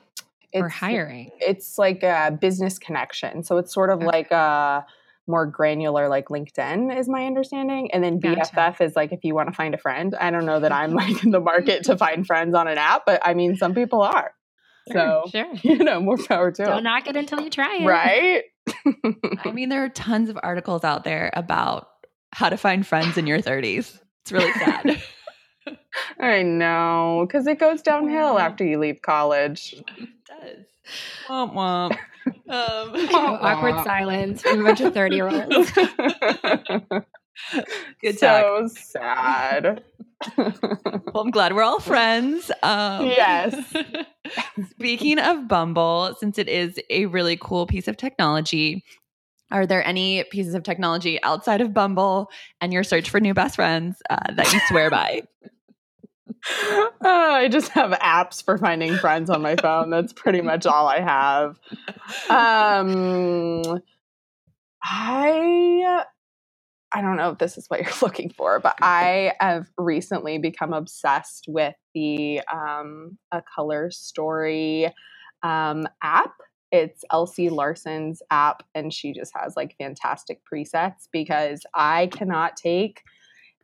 it's, 0.51 0.63
or 0.63 0.69
hiring. 0.69 1.31
It's 1.39 1.77
like 1.77 2.01
a 2.03 2.35
business 2.39 2.79
connection. 2.79 3.43
So 3.43 3.57
it's 3.57 3.73
sort 3.73 3.89
of 3.89 3.99
okay. 3.99 4.05
like 4.05 4.31
a 4.31 4.85
more 5.27 5.45
granular 5.45 6.09
like 6.09 6.29
LinkedIn 6.29 6.97
is 6.97 7.07
my 7.07 7.25
understanding. 7.25 7.91
And 7.91 8.03
then 8.03 8.19
BFF 8.19 8.55
gotcha. 8.55 8.83
is 8.83 8.95
like 8.95 9.11
if 9.11 9.23
you 9.23 9.35
want 9.35 9.49
to 9.49 9.53
find 9.53 9.75
a 9.75 9.77
friend. 9.77 10.15
I 10.19 10.31
don't 10.31 10.45
know 10.45 10.59
that 10.59 10.71
I'm 10.71 10.93
like 10.95 11.23
in 11.23 11.31
the 11.31 11.39
market 11.39 11.83
to 11.85 11.97
find 11.97 12.25
friends 12.25 12.55
on 12.55 12.67
an 12.67 12.77
app, 12.77 13.03
but 13.05 13.21
I 13.23 13.33
mean 13.33 13.55
some 13.55 13.73
people 13.73 14.01
are. 14.01 14.33
So 14.91 15.25
sure. 15.31 15.47
you 15.61 15.77
know, 15.77 15.99
more 15.99 16.17
power 16.17 16.51
to 16.51 16.65
Don't 16.65 16.83
knock 16.83 17.07
it 17.07 17.15
until 17.15 17.41
you 17.41 17.49
try 17.49 17.79
it. 17.81 17.85
Right. 17.85 18.43
I 19.45 19.51
mean, 19.51 19.69
there 19.69 19.83
are 19.83 19.89
tons 19.89 20.29
of 20.29 20.39
articles 20.41 20.83
out 20.83 21.03
there 21.03 21.29
about 21.33 21.89
how 22.31 22.49
to 22.49 22.57
find 22.57 22.85
friends 22.85 23.17
in 23.17 23.27
your 23.27 23.39
30s. 23.39 23.99
It's 24.21 24.31
really 24.31 24.51
sad. 24.53 25.01
I 26.19 26.43
know, 26.43 27.25
because 27.27 27.47
it 27.47 27.59
goes 27.59 27.81
downhill 27.81 28.39
after 28.39 28.63
you 28.63 28.79
leave 28.79 29.01
college. 29.01 29.75
It 29.97 30.09
does. 30.27 30.65
Womp 31.27 31.53
womp. 31.53 31.97
Um, 32.49 32.49
awkward 33.13 33.83
silence 33.83 34.41
from 34.41 34.61
a 34.61 34.63
bunch 34.63 34.81
of 34.81 34.93
30 34.93 35.15
year 35.15 35.29
olds. 35.29 35.71
Good 38.01 38.19
so 38.19 38.67
talk. 38.67 38.77
sad. 38.77 39.83
Well, 40.37 41.23
I'm 41.23 41.31
glad 41.31 41.53
we're 41.53 41.63
all 41.63 41.79
friends. 41.79 42.51
Um, 42.63 43.05
yes. 43.05 43.55
speaking 44.71 45.19
of 45.19 45.47
Bumble, 45.47 46.15
since 46.19 46.37
it 46.37 46.49
is 46.49 46.79
a 46.89 47.05
really 47.05 47.37
cool 47.39 47.65
piece 47.65 47.87
of 47.87 47.97
technology, 47.97 48.83
are 49.51 49.65
there 49.65 49.85
any 49.85 50.23
pieces 50.25 50.53
of 50.53 50.63
technology 50.63 51.21
outside 51.23 51.61
of 51.61 51.73
Bumble 51.73 52.29
and 52.61 52.71
your 52.73 52.83
search 52.83 53.09
for 53.09 53.19
new 53.19 53.33
best 53.33 53.55
friends 53.55 54.01
uh, 54.09 54.33
that 54.33 54.51
you 54.53 54.59
swear 54.67 54.89
by? 54.89 55.21
Uh, 56.71 56.89
I 57.01 57.47
just 57.47 57.69
have 57.69 57.91
apps 57.91 58.43
for 58.43 58.57
finding 58.57 58.95
friends 58.97 59.29
on 59.29 59.41
my 59.41 59.55
phone. 59.55 59.89
That's 59.89 60.13
pretty 60.13 60.41
much 60.41 60.65
all 60.65 60.87
I 60.87 60.99
have. 60.99 61.59
Um, 62.29 63.81
I 64.83 66.03
I 66.91 67.01
don't 67.01 67.17
know 67.17 67.31
if 67.31 67.37
this 67.37 67.57
is 67.57 67.67
what 67.67 67.81
you're 67.83 67.91
looking 68.01 68.29
for, 68.29 68.59
but 68.59 68.75
I 68.81 69.33
have 69.39 69.67
recently 69.77 70.37
become 70.37 70.73
obsessed 70.73 71.45
with 71.47 71.75
the 71.93 72.41
um, 72.51 73.17
a 73.31 73.41
color 73.41 73.91
story 73.91 74.93
um, 75.43 75.87
app. 76.01 76.33
It's 76.71 77.03
Elsie 77.11 77.49
Larson's 77.49 78.21
app, 78.29 78.63
and 78.75 78.93
she 78.93 79.11
just 79.11 79.33
has 79.35 79.55
like 79.55 79.75
fantastic 79.77 80.41
presets 80.51 81.07
because 81.11 81.61
I 81.73 82.07
cannot 82.07 82.57
take 82.57 83.01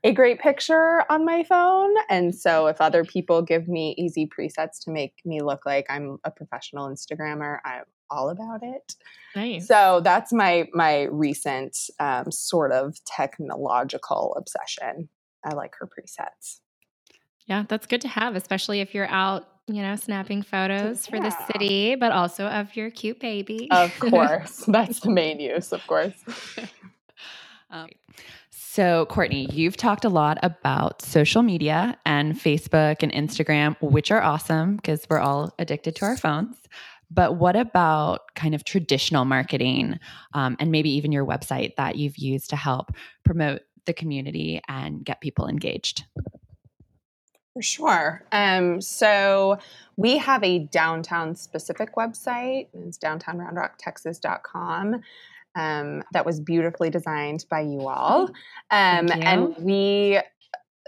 a 0.03 0.11
great 0.11 0.39
picture 0.39 1.03
on 1.09 1.25
my 1.25 1.43
phone. 1.43 1.93
And 2.09 2.33
so 2.33 2.67
if 2.67 2.79
other 2.79 3.03
people 3.03 3.41
give 3.41 3.67
me 3.67 3.95
easy 3.97 4.27
presets 4.27 4.83
to 4.83 4.91
make 4.91 5.13
me 5.25 5.41
look 5.41 5.65
like 5.65 5.87
I'm 5.89 6.19
a 6.23 6.29
professional 6.29 6.89
Instagrammer, 6.89 7.59
I'm 7.65 7.83
all 8.09 8.29
about 8.29 8.61
it. 8.63 8.95
Nice. 9.35 9.67
So 9.67 10.01
that's 10.03 10.31
my 10.31 10.67
my 10.73 11.03
recent 11.03 11.77
um, 11.99 12.31
sort 12.31 12.71
of 12.71 12.97
technological 13.05 14.35
obsession. 14.37 15.09
I 15.43 15.53
like 15.53 15.73
her 15.79 15.87
presets. 15.87 16.59
Yeah, 17.45 17.65
that's 17.67 17.85
good 17.85 18.01
to 18.01 18.07
have, 18.07 18.35
especially 18.35 18.81
if 18.81 18.95
you're 18.95 19.07
out, 19.07 19.47
you 19.67 19.81
know, 19.81 19.95
snapping 19.95 20.41
photos 20.41 21.07
yeah. 21.07 21.11
for 21.11 21.21
the 21.21 21.51
city, 21.51 21.95
but 21.95 22.11
also 22.11 22.47
of 22.47 22.75
your 22.75 22.89
cute 22.89 23.19
baby. 23.19 23.67
Of 23.69 23.97
course. 23.99 24.63
that's 24.67 25.01
the 25.01 25.11
main 25.11 25.39
use, 25.39 25.71
of 25.71 25.85
course. 25.87 26.15
Um, 27.71 27.89
so, 28.51 29.05
Courtney, 29.07 29.47
you've 29.51 29.75
talked 29.75 30.05
a 30.05 30.09
lot 30.09 30.37
about 30.43 31.01
social 31.01 31.41
media 31.41 31.97
and 32.05 32.35
Facebook 32.35 33.01
and 33.01 33.11
Instagram, 33.11 33.75
which 33.81 34.11
are 34.11 34.21
awesome 34.21 34.75
because 34.75 35.07
we're 35.09 35.19
all 35.19 35.53
addicted 35.57 35.95
to 35.97 36.05
our 36.05 36.15
phones. 36.15 36.55
But 37.15 37.37
what 37.37 37.55
about 37.55 38.35
kind 38.35 38.53
of 38.53 38.65
traditional 38.65 39.25
marketing 39.25 39.99
um, 40.33 40.57
and 40.59 40.69
maybe 40.69 40.89
even 40.91 41.13
your 41.13 41.25
website 41.25 41.77
that 41.77 41.95
you've 41.95 42.17
used 42.17 42.49
to 42.49 42.57
help 42.57 42.91
promote 43.23 43.61
the 43.85 43.93
community 43.93 44.61
and 44.67 45.03
get 45.03 45.21
people 45.21 45.47
engaged? 45.47 46.03
For 47.53 47.61
sure. 47.61 48.25
Um, 48.33 48.81
so 48.81 49.57
we 49.95 50.17
have 50.17 50.43
a 50.43 50.59
downtown 50.59 51.35
specific 51.35 51.95
website. 51.95 52.67
It's 52.73 52.97
downtownroundrocktexas.com 52.97 55.01
um, 55.55 56.03
that 56.11 56.25
was 56.25 56.41
beautifully 56.41 56.89
designed 56.89 57.45
by 57.49 57.61
you 57.61 57.87
all. 57.87 58.29
Um, 58.71 59.07
you. 59.07 59.13
And 59.13 59.55
we, 59.57 60.19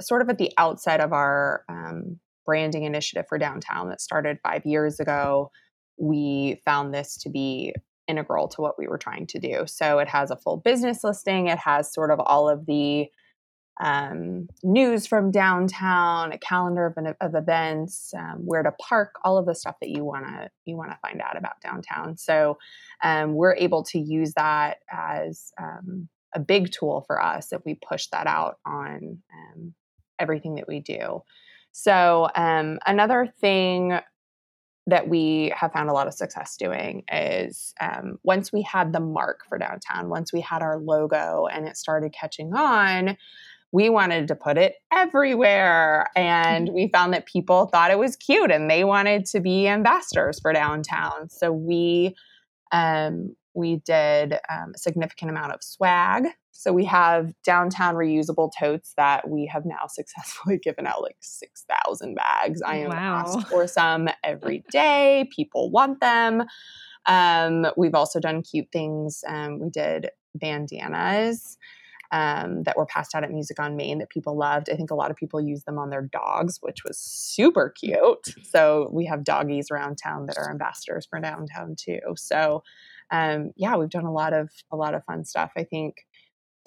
sort 0.01 0.21
of 0.21 0.27
at 0.27 0.39
the 0.39 0.51
outset 0.57 0.99
of 0.99 1.13
our 1.13 1.63
um, 1.69 2.19
branding 2.45 2.83
initiative 2.83 3.27
for 3.29 3.37
downtown 3.37 3.87
that 3.89 4.01
started 4.01 4.39
five 4.43 4.65
years 4.65 4.99
ago, 4.99 5.51
we 5.97 6.61
found 6.65 6.93
this 6.93 7.17
to 7.17 7.29
be 7.29 7.73
integral 8.07 8.47
to 8.47 8.61
what 8.61 8.77
we 8.77 8.87
were 8.87 8.97
trying 8.97 9.27
to 9.27 9.39
do. 9.39 9.63
So 9.67 9.99
it 9.99 10.07
has 10.07 10.31
a 10.31 10.37
full 10.37 10.57
business 10.57 11.03
listing, 11.03 11.47
it 11.47 11.59
has 11.59 11.93
sort 11.93 12.11
of 12.11 12.19
all 12.19 12.49
of 12.49 12.65
the 12.65 13.09
um, 13.79 14.47
news 14.63 15.05
from 15.05 15.29
downtown, 15.29 16.31
a 16.31 16.37
calendar 16.39 16.87
of, 16.87 17.15
of 17.21 17.35
events, 17.35 18.11
um, 18.17 18.39
where 18.43 18.63
to 18.63 18.71
park, 18.71 19.15
all 19.23 19.37
of 19.37 19.45
the 19.45 19.53
stuff 19.53 19.75
that 19.81 19.89
you 19.89 20.03
wanna 20.03 20.49
you 20.65 20.75
wanna 20.75 20.97
find 21.01 21.21
out 21.21 21.37
about 21.37 21.61
downtown. 21.61 22.17
So 22.17 22.57
um, 23.03 23.35
we're 23.35 23.55
able 23.55 23.83
to 23.83 23.99
use 23.99 24.33
that 24.33 24.77
as 24.91 25.51
um, 25.61 26.09
a 26.33 26.39
big 26.39 26.71
tool 26.71 27.03
for 27.05 27.21
us 27.21 27.53
if 27.53 27.61
we 27.65 27.75
push 27.75 28.07
that 28.07 28.25
out 28.25 28.57
on 28.65 29.19
um, 29.33 29.73
everything 30.17 30.55
that 30.55 30.67
we 30.67 30.79
do. 30.79 31.21
So 31.71 32.29
um, 32.35 32.79
another 32.87 33.31
thing 33.39 33.99
that 34.87 35.09
we 35.09 35.51
have 35.55 35.73
found 35.73 35.89
a 35.89 35.93
lot 35.93 36.07
of 36.07 36.13
success 36.13 36.55
doing 36.57 37.03
is 37.11 37.73
um, 37.81 38.17
once 38.23 38.53
we 38.53 38.61
had 38.61 38.93
the 38.93 39.01
mark 39.01 39.41
for 39.47 39.57
downtown, 39.57 40.09
once 40.09 40.31
we 40.31 40.39
had 40.39 40.61
our 40.61 40.79
logo 40.79 41.45
and 41.51 41.67
it 41.67 41.75
started 41.75 42.13
catching 42.13 42.53
on, 42.53 43.17
we 43.73 43.89
wanted 43.89 44.29
to 44.29 44.35
put 44.35 44.57
it 44.57 44.75
everywhere. 44.93 46.07
And 46.15 46.69
we 46.69 46.87
found 46.87 47.13
that 47.13 47.25
people 47.25 47.65
thought 47.67 47.91
it 47.91 47.99
was 47.99 48.15
cute 48.15 48.49
and 48.49 48.71
they 48.71 48.85
wanted 48.85 49.25
to 49.27 49.41
be 49.41 49.67
ambassadors 49.67 50.39
for 50.39 50.53
downtown. 50.53 51.29
So 51.29 51.51
we 51.51 52.15
um, 52.71 53.35
we 53.53 53.77
did 53.77 54.33
um, 54.49 54.73
a 54.75 54.77
significant 54.77 55.31
amount 55.31 55.51
of 55.51 55.63
swag. 55.63 56.27
So 56.57 56.73
we 56.73 56.85
have 56.85 57.33
downtown 57.43 57.93
reusable 57.93 58.49
totes 58.57 58.93
that 58.97 59.29
we 59.29 59.45
have 59.45 59.63
now 59.63 59.85
successfully 59.87 60.57
given 60.57 60.87
out 60.87 61.03
like 61.03 61.17
6,000 61.21 62.15
bags. 62.15 62.61
I 62.63 62.77
am 62.77 62.89
wow. 62.89 63.23
asked 63.25 63.47
for 63.47 63.67
some 63.67 64.09
every 64.23 64.63
day. 64.71 65.29
People 65.35 65.69
want 65.69 66.01
them. 66.01 66.43
Um, 67.05 67.67
we've 67.77 67.93
also 67.93 68.19
done 68.19 68.41
cute 68.41 68.67
things. 68.73 69.23
Um, 69.27 69.59
we 69.59 69.69
did 69.69 70.09
bandanas 70.33 71.57
um, 72.11 72.63
that 72.63 72.75
were 72.75 72.87
passed 72.87 73.13
out 73.13 73.23
at 73.23 73.31
Music 73.31 73.59
on 73.59 73.75
Main 73.75 73.99
that 73.99 74.09
people 74.09 74.35
loved. 74.35 74.69
I 74.71 74.75
think 74.75 74.89
a 74.89 74.95
lot 74.95 75.11
of 75.11 75.17
people 75.17 75.39
use 75.39 75.63
them 75.63 75.77
on 75.77 75.91
their 75.91 76.01
dogs, 76.01 76.57
which 76.61 76.83
was 76.83 76.97
super 76.97 77.69
cute. 77.69 78.33
So 78.43 78.89
we 78.91 79.05
have 79.05 79.23
doggies 79.23 79.69
around 79.69 79.97
town 79.97 80.25
that 80.25 80.37
are 80.37 80.49
ambassadors 80.49 81.05
for 81.05 81.19
downtown 81.19 81.75
too. 81.77 81.99
So 82.15 82.63
um, 83.11 83.51
yeah, 83.55 83.75
we've 83.75 83.89
done 83.89 84.05
a 84.05 84.11
lot 84.11 84.33
of 84.33 84.49
a 84.71 84.75
lot 84.75 84.93
of 84.93 85.03
fun 85.05 85.23
stuff. 85.23 85.51
I 85.55 85.63
think 85.63 86.05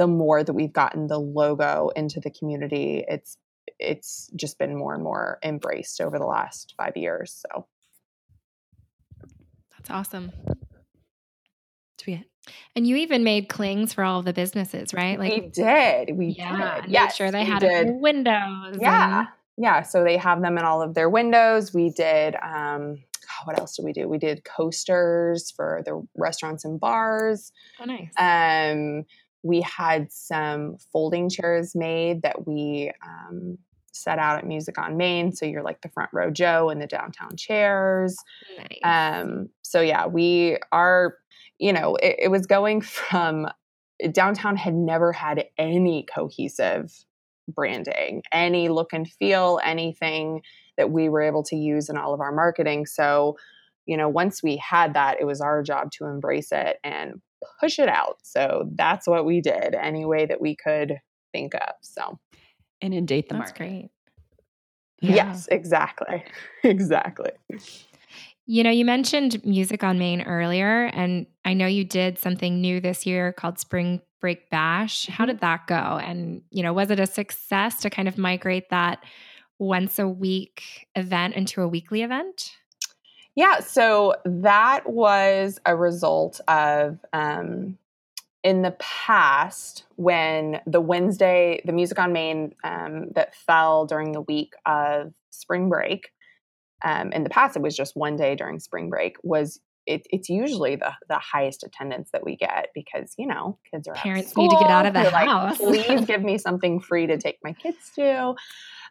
the 0.01 0.07
more 0.07 0.43
that 0.43 0.55
we've 0.55 0.73
gotten 0.73 1.09
the 1.09 1.19
logo 1.19 1.91
into 1.95 2.21
the 2.21 2.31
community, 2.31 3.05
it's 3.07 3.37
it's 3.79 4.31
just 4.35 4.59
been 4.59 4.75
more 4.75 4.95
and 4.95 5.05
more 5.05 5.39
embraced 5.45 6.01
over 6.01 6.19
the 6.19 6.25
last 6.25 6.73
five 6.79 6.97
years. 6.97 7.45
So 7.53 7.67
that's 9.73 9.91
awesome. 9.91 10.33
Sweet. 12.01 12.25
And 12.75 12.87
you 12.87 12.97
even 12.97 13.25
made 13.25 13.51
clings 13.51 13.93
for 13.93 14.03
all 14.03 14.21
of 14.21 14.25
the 14.25 14.33
businesses, 14.33 14.95
right? 14.95 15.19
Like 15.19 15.35
we 15.35 15.49
did. 15.49 16.17
We 16.17 16.29
yeah, 16.29 16.81
did. 16.81 16.91
Yeah, 16.91 17.09
sure 17.09 17.31
they 17.31 17.45
had 17.45 17.61
did. 17.61 17.91
windows. 17.91 18.79
Yeah, 18.81 19.19
and... 19.19 19.29
yeah. 19.59 19.83
So 19.83 20.03
they 20.03 20.17
have 20.17 20.41
them 20.41 20.57
in 20.57 20.65
all 20.65 20.81
of 20.81 20.95
their 20.95 21.11
windows. 21.11 21.75
We 21.75 21.91
did. 21.91 22.37
um 22.37 23.05
what 23.45 23.59
else 23.59 23.77
did 23.77 23.85
we 23.85 23.93
do? 23.93 24.09
We 24.09 24.19
did 24.19 24.45
coasters 24.45 25.51
for 25.51 25.83
the 25.85 26.07
restaurants 26.17 26.65
and 26.65 26.81
bars. 26.81 27.53
Oh, 27.81 27.85
nice. 27.85 28.13
Um, 28.19 29.05
we 29.43 29.61
had 29.63 30.13
some 30.13 30.77
folding 30.93 31.29
chairs 31.29 31.75
made 31.75 32.23
that 32.23 32.47
we 32.47 32.93
um, 33.03 33.59
set 33.93 34.19
out 34.19 34.39
at 34.39 34.47
Music 34.47 34.79
on 34.79 34.97
Main. 34.97 35.33
So 35.33 35.47
you're 35.47 35.63
like 35.63 35.83
the 35.83 35.89
front 35.89 36.11
row 36.13 36.31
Joe 36.31 36.69
and 36.69 36.81
the 36.81 36.87
downtown 36.87 37.37
chairs. 37.37 38.17
Nice. 38.59 38.79
Um, 38.85 39.49
so 39.63 39.81
yeah, 39.81 40.07
we 40.07 40.59
are, 40.73 41.17
you 41.59 41.73
know, 41.73 41.97
it, 41.97 42.17
it 42.25 42.29
was 42.29 42.47
going 42.47 42.81
from 42.81 43.49
downtown 44.13 44.57
had 44.57 44.75
never 44.75 45.13
had 45.13 45.45
any 45.59 46.07
cohesive 46.13 46.93
branding, 47.49 48.23
any 48.33 48.69
look 48.69 48.93
and 48.93 49.11
feel, 49.11 49.61
anything 49.65 50.43
that 50.77 50.91
we 50.91 51.09
were 51.09 51.23
able 51.23 51.43
to 51.45 51.57
use 51.57 51.89
in 51.89 51.97
all 51.97 52.15
of 52.15 52.21
our 52.21 52.33
marketing. 52.33 52.87
So, 52.87 53.37
you 53.87 53.97
know, 53.97 54.09
once 54.09 54.43
we 54.43 54.57
had 54.57 54.95
that, 54.95 55.21
it 55.21 55.25
was 55.25 55.41
our 55.41 55.63
job 55.63 55.91
to 55.93 56.07
embrace 56.07 56.53
it 56.53 56.79
and 56.85 57.21
push 57.61 57.79
it 57.79 57.89
out. 57.89 58.19
So 58.23 58.69
that's 58.75 59.07
what 59.07 59.25
we 59.25 59.41
did 59.41 59.75
any 59.75 60.05
way 60.05 60.27
that 60.27 60.41
we 60.41 60.57
could 60.57 61.01
think 61.33 61.55
of. 61.55 61.75
So 61.83 62.19
inundate 62.81 63.29
the 63.29 63.35
that's 63.35 63.51
market. 63.51 63.59
great. 63.59 63.91
Yeah. 65.01 65.15
Yes, 65.15 65.49
exactly. 65.51 66.25
exactly. 66.65 67.31
You 68.47 68.65
know, 68.65 68.71
you 68.71 68.85
mentioned 68.85 69.45
music 69.45 69.85
on 69.85 69.99
Main 69.99 70.23
earlier, 70.23 70.87
and 70.87 71.27
I 71.45 71.55
know 71.55 71.67
you 71.67 71.85
did 71.85 72.19
something 72.19 72.61
new 72.61 72.81
this 72.81 73.07
year 73.07 73.33
called 73.33 73.59
Spring 73.59 74.01
Break 74.21 74.51
Bash. 74.51 75.07
How 75.07 75.25
mm-hmm. 75.25 75.33
did 75.33 75.41
that 75.41 75.67
go? 75.67 75.75
And, 75.75 76.43
you 76.51 76.63
know, 76.63 76.73
was 76.73 76.91
it 76.91 77.01
a 77.01 77.07
success 77.07 77.81
to 77.81 77.91
kind 77.91 78.09
of 78.09 78.19
migrate 78.19 78.69
that 78.71 79.03
once 79.59 79.99
a 79.99 80.09
week 80.09 80.89
event 80.95 81.35
into 81.35 81.63
a 81.63 81.69
weekly 81.69 82.03
event? 82.03 82.57
Yeah, 83.37 83.61
so 83.61 84.15
that 84.25 84.89
was 84.89 85.61
a 85.65 85.77
result 85.77 86.41
of 86.49 86.99
um, 87.13 87.79
in 88.43 88.63
the 88.63 88.77
past 88.79 89.85
when 89.97 90.61
the 90.67 90.81
Wednesday, 90.81 91.61
the 91.65 91.73
Music 91.73 91.99
on 91.99 92.13
Main 92.13 92.55
um, 92.65 93.11
that 93.15 93.35
fell 93.35 93.87
during 93.87 94.13
the 94.13 94.23
week 94.23 94.55
of 94.67 95.13
spring 95.31 95.69
break. 95.69 96.11
Um, 96.83 97.13
in 97.13 97.25
the 97.25 97.31
past, 97.31 97.57
it 97.57 97.63
was 97.63 97.77
just 97.77 97.97
one 97.97 98.17
day 98.17 98.35
during 98.35 98.59
spring 98.59 98.89
break. 98.89 99.17
Was 99.23 99.61
it, 99.87 100.07
it's 100.11 100.29
usually 100.29 100.77
the 100.77 100.93
the 101.09 101.19
highest 101.19 101.65
attendance 101.65 102.11
that 102.13 102.25
we 102.25 102.37
get 102.37 102.69
because 102.75 103.15
you 103.19 103.27
know 103.27 103.59
kids 103.71 103.89
are 103.89 103.95
parents 103.95 104.37
need 104.37 104.51
to 104.51 104.57
get 104.61 104.71
out 104.71 104.87
of 104.87 104.95
the 104.95 105.11
house. 105.11 105.59
Like, 105.61 105.87
Please 105.87 106.07
give 106.07 106.23
me 106.31 106.39
something 106.39 106.81
free 106.81 107.07
to 107.07 107.19
take 107.19 107.39
my 107.43 107.53
kids 107.53 107.91
to. 107.97 108.35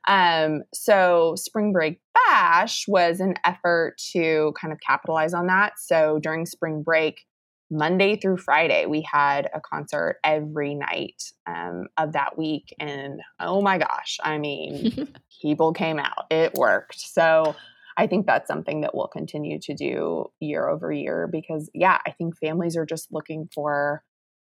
Um, 0.08 0.64
so 0.74 1.36
Spring 1.36 1.72
Break 1.72 2.00
Bash 2.14 2.86
was 2.88 3.20
an 3.20 3.36
effort 3.46 3.96
to 4.14 4.54
kind 4.60 4.72
of 4.72 4.80
capitalize 4.86 5.34
on 5.34 5.48
that. 5.48 5.74
So 5.78 6.20
during 6.22 6.46
spring 6.46 6.84
break, 6.84 7.26
Monday 7.72 8.16
through 8.16 8.38
Friday, 8.38 8.86
we 8.88 9.06
had 9.12 9.48
a 9.54 9.62
concert 9.62 10.18
every 10.24 10.74
night 10.74 11.22
um, 11.46 11.86
of 11.98 12.14
that 12.14 12.38
week. 12.38 12.74
And 12.80 13.20
oh 13.40 13.62
my 13.62 13.78
gosh, 13.78 14.18
I 14.24 14.40
mean, 14.40 15.14
people 15.42 15.74
came 15.74 16.00
out. 16.00 16.26
It 16.32 16.56
worked. 16.56 17.00
So 17.00 17.56
I 17.96 18.08
think 18.08 18.26
that's 18.26 18.48
something 18.48 18.82
that 18.82 18.96
we'll 18.96 19.08
continue 19.08 19.60
to 19.62 19.76
do 19.76 20.26
year 20.40 20.68
over 20.68 20.92
year 20.92 21.30
because, 21.32 21.70
yeah, 21.74 22.00
I 22.08 22.12
think 22.12 22.38
families 22.38 22.76
are 22.76 22.86
just 22.86 23.10
looking 23.12 23.50
for 23.54 24.04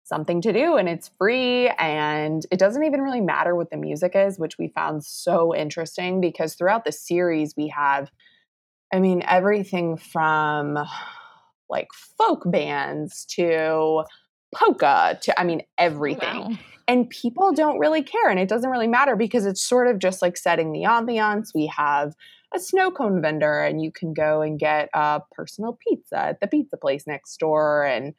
something 0.08 0.42
to 0.42 0.54
do 0.54 0.78
and 0.78 0.88
it's 0.88 1.12
free 1.18 1.68
and 1.78 2.46
it 2.50 2.58
doesn't 2.58 2.84
even 2.84 3.02
really 3.02 3.20
matter 3.22 3.56
what 3.56 3.70
the 3.70 3.78
music 3.78 4.14
is 4.16 4.40
which 4.40 4.58
we 4.58 4.70
found 4.70 5.04
so 5.04 5.54
interesting 5.54 6.22
because 6.22 6.56
throughout 6.56 6.86
the 6.86 6.92
series 6.92 7.54
we 7.58 7.68
have 7.68 8.10
i 8.94 9.00
mean 9.00 9.22
everything 9.28 9.98
from 9.98 10.78
like 11.70 11.90
folk 12.18 12.44
bands 12.46 13.26
to 13.26 14.04
polka 14.56 15.20
to 15.22 15.38
i 15.40 15.44
mean 15.44 15.62
everything 15.78 16.40
wow. 16.40 16.58
and 16.88 17.10
people 17.10 17.52
don't 17.52 17.78
really 17.78 18.02
care 18.02 18.30
and 18.30 18.40
it 18.40 18.48
doesn't 18.48 18.72
really 18.72 18.88
matter 18.88 19.18
because 19.18 19.46
it's 19.46 19.62
sort 19.62 19.88
of 19.88 20.00
just 20.00 20.22
like 20.22 20.38
setting 20.38 20.72
the 20.72 20.84
ambiance 20.84 21.50
we 21.54 21.68
have 21.68 22.14
a 22.56 22.60
snow 22.60 22.90
cone 22.90 23.22
vendor 23.22 23.60
and 23.60 23.82
you 23.82 23.92
can 23.92 24.14
go 24.14 24.42
and 24.42 24.58
get 24.58 24.88
a 24.94 25.22
personal 25.34 25.78
pizza 25.86 26.18
at 26.18 26.40
the 26.40 26.48
pizza 26.48 26.78
place 26.78 27.06
next 27.06 27.38
door 27.38 27.84
and 27.84 28.14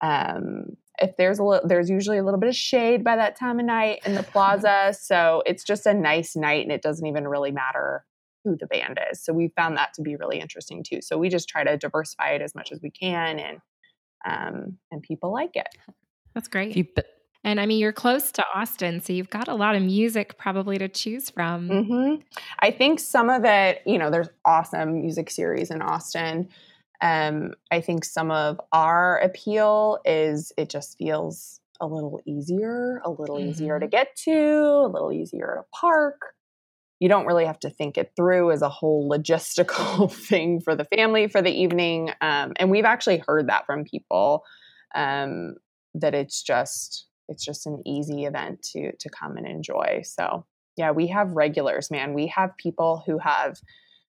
um, 0.00 0.76
if 1.00 1.16
there's 1.16 1.38
a 1.38 1.44
little, 1.44 1.66
there's 1.66 1.90
usually 1.90 2.18
a 2.18 2.22
little 2.22 2.40
bit 2.40 2.48
of 2.48 2.56
shade 2.56 3.02
by 3.02 3.16
that 3.16 3.36
time 3.36 3.58
of 3.58 3.66
night 3.66 4.00
in 4.04 4.14
the 4.14 4.22
plaza. 4.32 4.94
So 4.98 5.42
it's 5.46 5.64
just 5.64 5.86
a 5.86 5.94
nice 5.94 6.36
night 6.36 6.62
and 6.62 6.72
it 6.72 6.82
doesn't 6.82 7.06
even 7.06 7.26
really 7.26 7.50
matter 7.50 8.04
who 8.44 8.56
the 8.56 8.66
band 8.66 9.00
is. 9.10 9.24
So 9.24 9.32
we 9.32 9.52
found 9.56 9.76
that 9.76 9.94
to 9.94 10.02
be 10.02 10.16
really 10.16 10.38
interesting 10.38 10.84
too. 10.84 11.00
So 11.02 11.18
we 11.18 11.28
just 11.28 11.48
try 11.48 11.64
to 11.64 11.76
diversify 11.76 12.30
it 12.30 12.42
as 12.42 12.54
much 12.54 12.72
as 12.72 12.80
we 12.82 12.90
can 12.90 13.38
and 13.38 13.58
um, 14.26 14.78
and 14.90 15.02
people 15.02 15.32
like 15.32 15.54
it. 15.54 15.68
That's 16.34 16.48
great. 16.48 16.88
and 17.44 17.60
I 17.60 17.66
mean, 17.66 17.78
you're 17.78 17.92
close 17.92 18.32
to 18.32 18.44
Austin, 18.54 19.00
so 19.00 19.12
you've 19.12 19.30
got 19.30 19.48
a 19.48 19.54
lot 19.54 19.76
of 19.76 19.82
music 19.82 20.38
probably 20.38 20.78
to 20.78 20.88
choose 20.88 21.28
from. 21.28 21.68
Mm-hmm. 21.68 22.22
I 22.60 22.70
think 22.70 23.00
some 23.00 23.28
of 23.28 23.44
it, 23.44 23.82
you 23.84 23.98
know, 23.98 24.10
there's 24.10 24.30
awesome 24.44 25.02
music 25.02 25.30
series 25.30 25.70
in 25.70 25.82
Austin. 25.82 26.48
Um, 27.00 27.54
I 27.70 27.80
think 27.80 28.04
some 28.04 28.30
of 28.30 28.60
our 28.72 29.18
appeal 29.18 29.98
is 30.04 30.52
it 30.56 30.70
just 30.70 30.96
feels 30.96 31.60
a 31.80 31.86
little 31.86 32.20
easier, 32.26 33.00
a 33.04 33.10
little 33.10 33.36
mm-hmm. 33.36 33.50
easier 33.50 33.78
to 33.78 33.86
mm-hmm. 33.86 33.90
get 33.90 34.16
to, 34.24 34.32
a 34.32 34.90
little 34.90 35.12
easier 35.12 35.58
to 35.58 35.78
park. 35.78 36.34
You 37.00 37.08
don't 37.08 37.26
really 37.26 37.44
have 37.44 37.58
to 37.60 37.70
think 37.70 37.98
it 37.98 38.12
through 38.16 38.52
as 38.52 38.62
a 38.62 38.68
whole 38.68 39.10
logistical 39.10 40.10
thing 40.28 40.60
for 40.60 40.74
the 40.74 40.84
family 40.84 41.28
for 41.28 41.42
the 41.42 41.50
evening. 41.50 42.10
Um, 42.20 42.52
and 42.56 42.70
we've 42.70 42.84
actually 42.84 43.22
heard 43.26 43.48
that 43.48 43.66
from 43.66 43.84
people 43.84 44.44
um, 44.94 45.56
that 45.94 46.14
it's 46.14 46.42
just 46.42 47.06
it's 47.28 47.44
just 47.44 47.66
an 47.66 47.82
easy 47.86 48.24
event 48.24 48.62
to 48.72 48.92
to 48.96 49.10
come 49.10 49.36
and 49.36 49.46
enjoy. 49.46 50.02
So 50.04 50.46
yeah, 50.76 50.90
we 50.90 51.08
have 51.08 51.30
regulars, 51.30 51.90
man. 51.90 52.14
We 52.14 52.28
have 52.28 52.56
people 52.56 53.02
who 53.06 53.18
have 53.18 53.60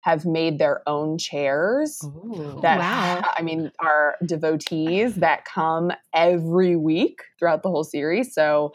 have 0.07 0.25
made 0.25 0.61
their 0.61 0.88
own 0.88 1.19
chairs 1.19 2.01
Ooh, 2.05 2.61
that 2.62 2.79
wow. 2.79 3.29
I 3.37 3.42
mean 3.42 3.73
are 3.81 4.14
devotees 4.25 5.16
that 5.16 5.45
come 5.45 5.90
every 6.14 6.77
week 6.77 7.23
throughout 7.40 7.64
the 7.64 7.71
whole 7.71 7.83
series. 7.83 8.33
So 8.33 8.73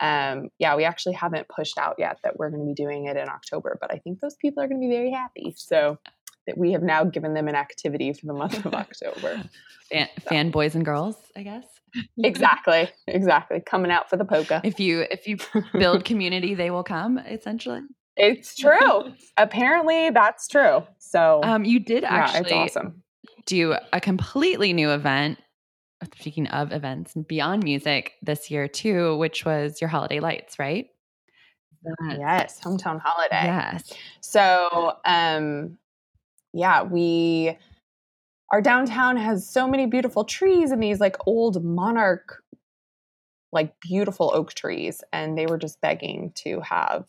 um, 0.00 0.50
yeah, 0.58 0.76
we 0.76 0.84
actually 0.84 1.14
haven't 1.14 1.48
pushed 1.48 1.78
out 1.78 1.94
yet 1.98 2.18
that 2.22 2.36
we're 2.36 2.50
going 2.50 2.60
to 2.60 2.66
be 2.66 2.74
doing 2.74 3.06
it 3.06 3.16
in 3.16 3.30
October, 3.30 3.78
but 3.80 3.94
I 3.94 3.96
think 3.96 4.20
those 4.20 4.36
people 4.36 4.62
are 4.62 4.68
going 4.68 4.78
to 4.78 4.86
be 4.86 4.92
very 4.92 5.10
happy. 5.10 5.54
So 5.56 5.98
that 6.46 6.58
we 6.58 6.72
have 6.72 6.82
now 6.82 7.04
given 7.04 7.32
them 7.32 7.48
an 7.48 7.54
activity 7.54 8.12
for 8.12 8.26
the 8.26 8.34
month 8.34 8.66
of 8.66 8.74
October. 8.74 9.42
Fan, 9.90 10.08
so. 10.22 10.30
fanboys 10.30 10.74
and 10.74 10.84
girls, 10.84 11.16
I 11.34 11.44
guess. 11.44 11.64
exactly, 12.18 12.90
exactly. 13.06 13.62
Coming 13.64 13.90
out 13.90 14.10
for 14.10 14.18
the 14.18 14.26
polka. 14.26 14.60
If 14.64 14.78
you 14.78 15.06
if 15.10 15.26
you 15.26 15.38
build 15.72 16.04
community, 16.04 16.54
they 16.54 16.70
will 16.70 16.84
come. 16.84 17.16
Essentially. 17.16 17.80
It's 18.16 18.54
true. 18.54 19.12
Apparently, 19.36 20.10
that's 20.10 20.48
true. 20.48 20.84
So, 20.98 21.40
um, 21.42 21.64
you 21.64 21.80
did 21.80 22.04
actually 22.04 22.50
yeah, 22.50 22.56
awesome. 22.56 23.02
do 23.46 23.74
a 23.92 24.00
completely 24.00 24.72
new 24.72 24.90
event. 24.90 25.38
Speaking 26.18 26.46
of 26.48 26.70
events 26.70 27.16
and 27.16 27.26
beyond 27.26 27.64
music 27.64 28.12
this 28.20 28.50
year 28.50 28.68
too, 28.68 29.16
which 29.16 29.46
was 29.46 29.80
your 29.80 29.88
holiday 29.88 30.20
lights, 30.20 30.58
right? 30.58 30.86
yes, 32.10 32.60
hometown 32.62 33.00
holiday. 33.02 33.44
Yes. 33.44 33.92
So, 34.20 34.96
um, 35.04 35.78
yeah, 36.52 36.82
we 36.82 37.56
our 38.52 38.60
downtown 38.60 39.16
has 39.16 39.48
so 39.48 39.66
many 39.66 39.86
beautiful 39.86 40.24
trees 40.24 40.70
and 40.70 40.82
these 40.82 41.00
like 41.00 41.16
old 41.26 41.64
monarch 41.64 42.42
like 43.52 43.74
beautiful 43.80 44.30
oak 44.34 44.52
trees 44.54 45.02
and 45.12 45.36
they 45.38 45.46
were 45.46 45.58
just 45.58 45.80
begging 45.80 46.32
to 46.34 46.60
have 46.60 47.06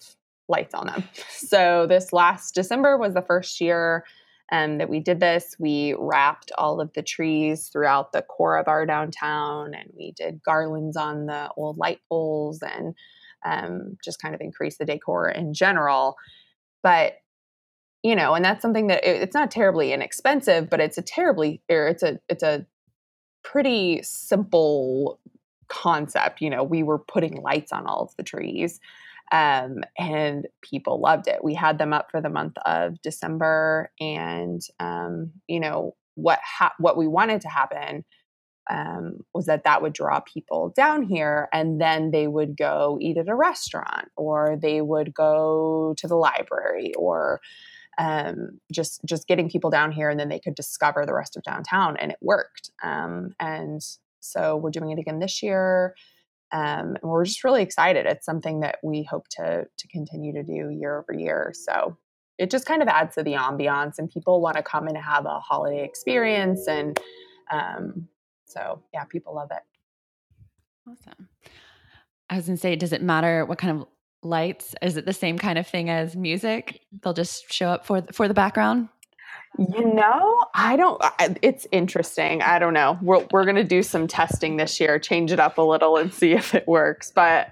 lights 0.47 0.73
on 0.73 0.87
them. 0.87 1.03
So 1.29 1.85
this 1.87 2.13
last 2.13 2.55
December 2.55 2.97
was 2.97 3.13
the 3.13 3.21
first 3.21 3.59
year 3.61 4.05
um, 4.51 4.77
that 4.77 4.89
we 4.89 4.99
did 4.99 5.19
this. 5.19 5.55
We 5.59 5.95
wrapped 5.97 6.51
all 6.57 6.79
of 6.79 6.93
the 6.93 7.01
trees 7.01 7.67
throughout 7.67 8.11
the 8.11 8.21
core 8.21 8.57
of 8.57 8.67
our 8.67 8.85
downtown, 8.85 9.73
and 9.73 9.89
we 9.97 10.11
did 10.11 10.43
garlands 10.43 10.97
on 10.97 11.25
the 11.25 11.49
old 11.57 11.77
light 11.77 11.99
poles 12.09 12.61
and 12.61 12.93
um, 13.43 13.97
just 14.03 14.21
kind 14.21 14.35
of 14.35 14.41
increased 14.41 14.79
the 14.79 14.85
decor 14.85 15.29
in 15.29 15.53
general. 15.53 16.15
But 16.83 17.17
you 18.03 18.15
know, 18.15 18.35
and 18.35 18.45
that's 18.45 18.61
something 18.61 18.87
that 18.87 19.03
it, 19.03 19.23
it's 19.23 19.33
not 19.33 19.49
terribly 19.49 19.91
inexpensive, 19.91 20.69
but 20.69 20.79
it's 20.79 20.99
a 20.99 21.01
terribly 21.01 21.61
or 21.69 21.87
it's 21.87 22.03
a 22.03 22.19
it's 22.29 22.43
a 22.43 22.65
pretty 23.43 24.01
simple 24.03 25.19
concept. 25.69 26.39
You 26.39 26.51
know, 26.51 26.63
we 26.63 26.83
were 26.83 26.99
putting 26.99 27.41
lights 27.41 27.71
on 27.71 27.87
all 27.87 28.03
of 28.03 28.15
the 28.15 28.23
trees. 28.23 28.79
Um, 29.31 29.77
and 29.97 30.47
people 30.61 31.01
loved 31.01 31.27
it. 31.27 31.43
We 31.43 31.55
had 31.55 31.77
them 31.77 31.93
up 31.93 32.11
for 32.11 32.21
the 32.21 32.29
month 32.29 32.55
of 32.65 33.01
December, 33.01 33.91
and 33.99 34.61
um, 34.79 35.31
you 35.47 35.59
know 35.59 35.95
what 36.15 36.39
ha- 36.43 36.75
what 36.79 36.97
we 36.97 37.07
wanted 37.07 37.41
to 37.41 37.49
happen 37.49 38.05
um, 38.69 39.19
was 39.33 39.45
that 39.45 39.63
that 39.63 39.81
would 39.81 39.93
draw 39.93 40.19
people 40.21 40.73
down 40.75 41.03
here, 41.03 41.49
and 41.53 41.79
then 41.79 42.11
they 42.11 42.27
would 42.27 42.57
go 42.57 42.97
eat 43.01 43.17
at 43.17 43.29
a 43.29 43.35
restaurant, 43.35 44.09
or 44.15 44.57
they 44.61 44.81
would 44.81 45.13
go 45.13 45.93
to 45.97 46.07
the 46.07 46.15
library, 46.15 46.93
or 46.97 47.41
um, 47.97 48.59
just 48.71 49.01
just 49.05 49.27
getting 49.27 49.49
people 49.49 49.69
down 49.69 49.91
here, 49.91 50.09
and 50.09 50.19
then 50.19 50.29
they 50.29 50.39
could 50.39 50.55
discover 50.55 51.05
the 51.05 51.13
rest 51.13 51.35
of 51.37 51.43
downtown, 51.43 51.97
and 51.97 52.11
it 52.11 52.17
worked. 52.21 52.71
Um, 52.83 53.31
and 53.39 53.81
so 54.19 54.55
we're 54.55 54.71
doing 54.71 54.91
it 54.91 54.99
again 54.99 55.19
this 55.19 55.43
year. 55.43 55.95
Um, 56.51 56.95
and 56.95 57.03
we're 57.03 57.25
just 57.25 57.43
really 57.43 57.61
excited. 57.61 58.05
It's 58.05 58.25
something 58.25 58.61
that 58.61 58.77
we 58.83 59.03
hope 59.03 59.27
to 59.31 59.65
to 59.77 59.87
continue 59.87 60.33
to 60.33 60.43
do 60.43 60.69
year 60.69 60.99
over 60.99 61.17
year. 61.17 61.51
So 61.53 61.97
it 62.37 62.51
just 62.51 62.65
kind 62.65 62.81
of 62.81 62.87
adds 62.87 63.15
to 63.15 63.23
the 63.23 63.33
ambiance, 63.33 63.97
and 63.97 64.09
people 64.09 64.41
want 64.41 64.57
to 64.57 64.63
come 64.63 64.87
and 64.87 64.97
have 64.97 65.25
a 65.25 65.39
holiday 65.39 65.83
experience. 65.83 66.67
And 66.67 66.99
um, 67.51 68.07
so, 68.45 68.81
yeah, 68.93 69.05
people 69.05 69.35
love 69.35 69.51
it. 69.51 69.63
Awesome. 70.89 71.29
I 72.29 72.35
was 72.35 72.45
gonna 72.45 72.57
say, 72.57 72.75
does 72.75 72.93
it 72.93 73.01
matter 73.01 73.45
what 73.45 73.57
kind 73.57 73.81
of 73.81 73.87
lights? 74.23 74.75
Is 74.81 74.97
it 74.97 75.05
the 75.05 75.13
same 75.13 75.37
kind 75.37 75.57
of 75.57 75.67
thing 75.67 75.89
as 75.89 76.15
music? 76.15 76.81
They'll 77.01 77.13
just 77.13 77.51
show 77.51 77.69
up 77.69 77.85
for 77.85 78.01
for 78.11 78.27
the 78.27 78.33
background. 78.33 78.89
You 79.57 79.93
know, 79.93 80.45
I 80.53 80.75
don't. 80.75 81.01
It's 81.41 81.65
interesting. 81.71 82.41
I 82.41 82.59
don't 82.59 82.73
know. 82.73 82.97
We're 83.01 83.25
we're 83.31 83.45
gonna 83.45 83.63
do 83.63 83.83
some 83.83 84.07
testing 84.07 84.57
this 84.57 84.79
year, 84.79 84.99
change 84.99 85.31
it 85.31 85.39
up 85.39 85.57
a 85.57 85.61
little, 85.61 85.95
and 85.97 86.13
see 86.13 86.33
if 86.33 86.53
it 86.53 86.67
works. 86.67 87.11
But 87.11 87.51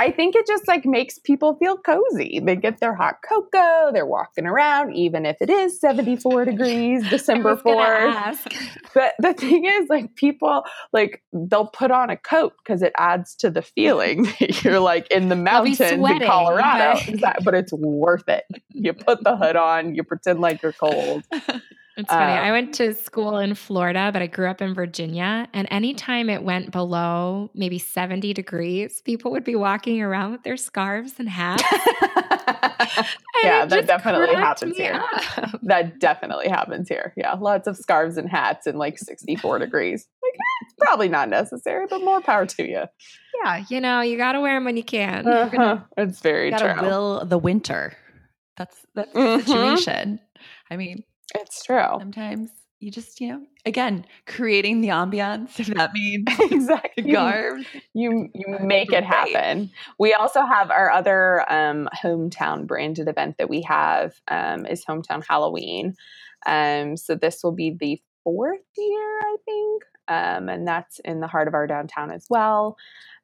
I 0.00 0.10
think 0.10 0.34
it 0.34 0.46
just 0.46 0.66
like 0.66 0.86
makes 0.86 1.18
people 1.18 1.56
feel 1.56 1.76
cozy. 1.76 2.40
They 2.42 2.56
get 2.56 2.80
their 2.80 2.94
hot 2.94 3.16
cocoa, 3.22 3.90
they're 3.92 4.06
walking 4.06 4.46
around, 4.46 4.94
even 4.94 5.26
if 5.26 5.36
it 5.42 5.50
is 5.50 5.78
74 5.78 6.46
degrees 6.46 7.06
December 7.10 7.56
4th. 7.56 8.38
But 8.94 9.12
the 9.20 9.34
thing 9.34 9.66
is, 9.66 9.88
like, 9.88 10.16
people 10.16 10.64
like 10.92 11.22
they'll 11.32 11.66
put 11.66 11.92
on 11.92 12.10
a 12.10 12.16
coat 12.16 12.54
because 12.58 12.82
it 12.82 12.92
adds 12.96 13.36
to 13.36 13.50
the 13.50 13.62
feeling 13.62 14.22
that 14.40 14.64
you're 14.64 14.80
like 14.80 15.06
in 15.12 15.28
the 15.28 15.36
mountains 15.36 15.80
in 15.80 16.02
Colorado. 16.02 16.98
But... 17.20 17.44
but 17.44 17.54
it's 17.54 17.72
worth 17.72 18.28
it. 18.28 18.46
You 18.70 18.94
put 18.94 19.22
the 19.22 19.36
hood 19.36 19.54
on, 19.54 19.94
you 19.94 20.02
pretend 20.02 20.40
like 20.40 20.62
you're 20.62 20.72
cold. 20.72 21.24
It's 22.00 22.08
funny. 22.08 22.32
Uh, 22.32 22.42
I 22.42 22.50
went 22.50 22.74
to 22.74 22.94
school 22.94 23.38
in 23.38 23.54
Florida, 23.54 24.10
but 24.12 24.22
I 24.22 24.26
grew 24.26 24.48
up 24.48 24.62
in 24.62 24.74
Virginia. 24.74 25.48
And 25.52 25.68
anytime 25.70 26.30
it 26.30 26.42
went 26.42 26.72
below 26.72 27.50
maybe 27.54 27.78
70 27.78 28.32
degrees, 28.32 29.02
people 29.02 29.30
would 29.32 29.44
be 29.44 29.54
walking 29.54 30.00
around 30.00 30.32
with 30.32 30.42
their 30.42 30.56
scarves 30.56 31.14
and 31.18 31.28
hats. 31.28 31.62
yeah, 33.42 33.66
that 33.66 33.86
definitely 33.86 34.34
happens 34.34 34.76
here. 34.76 34.94
Up. 34.94 35.60
That 35.62 36.00
definitely 36.00 36.48
happens 36.48 36.88
here. 36.88 37.12
Yeah, 37.16 37.34
lots 37.34 37.68
of 37.68 37.76
scarves 37.76 38.16
and 38.16 38.28
hats 38.28 38.66
in 38.66 38.76
like 38.76 38.98
64 38.98 39.60
degrees. 39.60 40.08
Like, 40.22 40.32
it's 40.62 40.74
probably 40.80 41.08
not 41.08 41.28
necessary, 41.28 41.86
but 41.88 42.02
more 42.02 42.20
power 42.20 42.46
to 42.46 42.68
you. 42.68 42.84
Yeah, 43.44 43.64
you 43.68 43.80
know, 43.80 44.00
you 44.00 44.16
got 44.16 44.32
to 44.32 44.40
wear 44.40 44.56
them 44.56 44.64
when 44.64 44.76
you 44.76 44.82
can. 44.82 45.28
Uh-huh. 45.28 45.48
Gonna, 45.48 45.88
it's 45.96 46.20
very 46.20 46.50
true. 46.50 46.74
Will 46.80 47.24
the 47.24 47.38
winter. 47.38 47.92
That's 48.56 48.86
that's 48.94 49.12
the 49.12 49.18
mm-hmm. 49.18 49.46
situation. 49.46 50.20
I 50.70 50.76
mean, 50.76 51.04
it's 51.34 51.64
true. 51.64 51.98
Sometimes 51.98 52.50
you 52.80 52.90
just, 52.90 53.20
you 53.20 53.28
know, 53.28 53.42
again, 53.66 54.06
creating 54.26 54.80
the 54.80 54.88
ambiance. 54.88 55.60
If 55.60 55.66
that 55.68 55.92
means 55.94 56.26
exactly 56.50 57.12
garb, 57.12 57.60
you 57.92 58.28
you 58.34 58.58
make 58.60 58.92
it 58.92 59.04
happen. 59.04 59.70
We 59.98 60.14
also 60.14 60.44
have 60.44 60.70
our 60.70 60.90
other 60.90 61.44
um, 61.52 61.88
hometown 62.02 62.66
branded 62.66 63.06
event 63.06 63.36
that 63.38 63.50
we 63.50 63.62
have 63.62 64.14
um, 64.28 64.64
is 64.66 64.84
hometown 64.84 65.22
Halloween. 65.28 65.94
Um, 66.46 66.96
so 66.96 67.14
this 67.14 67.40
will 67.44 67.52
be 67.52 67.76
the 67.78 68.00
fourth 68.24 68.60
year, 68.78 69.18
I 69.20 69.36
think, 69.44 69.82
um, 70.08 70.48
and 70.48 70.66
that's 70.66 71.00
in 71.00 71.20
the 71.20 71.26
heart 71.26 71.48
of 71.48 71.54
our 71.54 71.66
downtown 71.66 72.10
as 72.10 72.26
well. 72.30 72.76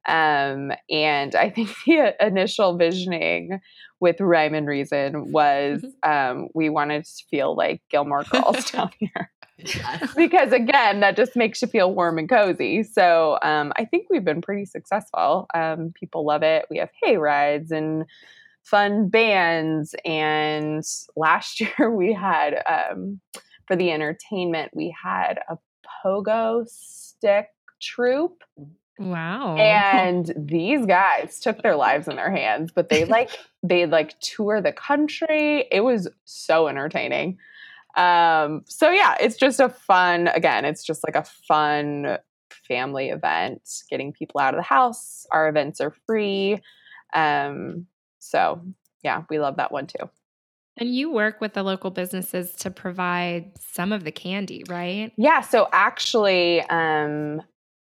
Um, 0.07 0.73
and 0.91 1.35
I 1.35 1.51
think 1.51 1.71
the 1.87 2.15
initial 2.21 2.77
visioning 2.77 3.61
with 4.01 4.21
Rhyme 4.21 4.55
and 4.55 4.67
Reason 4.67 5.33
was 5.33 5.83
mm-hmm. 5.83 6.39
um, 6.39 6.49
we 6.55 6.69
wanted 6.69 7.05
to 7.05 7.25
feel 7.31 7.55
like 7.55 7.83
Gilmore 7.91 8.25
Girls 8.25 8.71
down 8.71 8.91
here. 8.99 9.31
Yes. 9.59 10.13
because 10.17 10.53
again, 10.53 11.01
that 11.01 11.17
just 11.17 11.35
makes 11.35 11.63
you 11.63 11.69
feel 11.69 11.95
warm 11.95 12.19
and 12.19 12.29
cozy. 12.29 12.83
So 12.83 13.39
um, 13.43 13.73
I 13.77 13.87
think 13.87 14.07
we've 14.11 14.25
been 14.25 14.43
pretty 14.43 14.67
successful. 14.67 15.47
Um, 15.55 15.93
people 15.95 16.27
love 16.27 16.43
it. 16.43 16.67
We 16.71 16.79
have 16.79 16.91
hay 17.03 17.17
rides 17.17 17.71
and 17.71 18.05
fun 18.63 19.09
bands. 19.09 19.95
And 20.05 20.85
last 21.17 21.61
year 21.61 21.91
we 21.91 22.13
had, 22.13 22.63
um, 22.67 23.21
for 23.67 23.77
the 23.77 23.91
entertainment, 23.91 24.73
we 24.75 24.95
had 25.03 25.39
a 25.49 25.57
pogo 26.05 26.69
stick 26.69 27.49
troupe 27.81 28.43
Wow. 28.99 29.57
And 29.97 30.33
these 30.37 30.87
guys 30.87 31.41
took 31.41 31.63
their 31.63 31.77
lives 31.77 32.09
in 32.09 32.17
their 32.17 32.31
hands, 32.31 32.71
but 32.75 32.89
they 32.89 33.05
like 33.05 33.31
they 33.63 33.87
like 33.87 34.19
tour 34.21 34.61
the 34.61 34.73
country. 34.73 35.67
It 35.71 35.81
was 35.81 36.09
so 36.25 36.69
entertaining. 36.69 37.39
Um 37.97 38.63
so 38.67 38.91
yeah, 38.91 39.17
it's 39.21 39.37
just 39.37 39.61
a 39.61 39.69
fun 39.69 40.29
again, 40.29 40.65
it's 40.65 40.85
just 40.85 41.03
like 41.07 41.17
a 41.17 41.29
fun 41.49 42.19
family 42.69 43.11
event, 43.11 43.63
getting 43.91 44.13
people 44.13 44.41
out 44.41 44.55
of 44.55 44.59
the 44.59 44.63
house. 44.63 45.27
Our 45.31 45.49
events 45.49 45.81
are 45.81 45.95
free. 46.07 46.61
Um 47.13 47.87
so 48.19 48.61
yeah, 49.03 49.25
we 49.31 49.39
love 49.39 49.57
that 49.57 49.73
one 49.73 49.87
too. 49.87 50.11
And 50.79 50.95
you 50.95 51.11
work 51.11 51.41
with 51.41 51.55
the 51.55 51.63
local 51.63 51.91
businesses 51.91 52.53
to 52.57 52.71
provide 52.71 53.53
some 53.59 53.93
of 53.93 54.05
the 54.05 54.13
candy, 54.13 54.63
right? 54.69 55.11
Yeah. 55.17 55.41
So 55.41 55.69
actually, 55.73 56.61
um, 56.63 57.41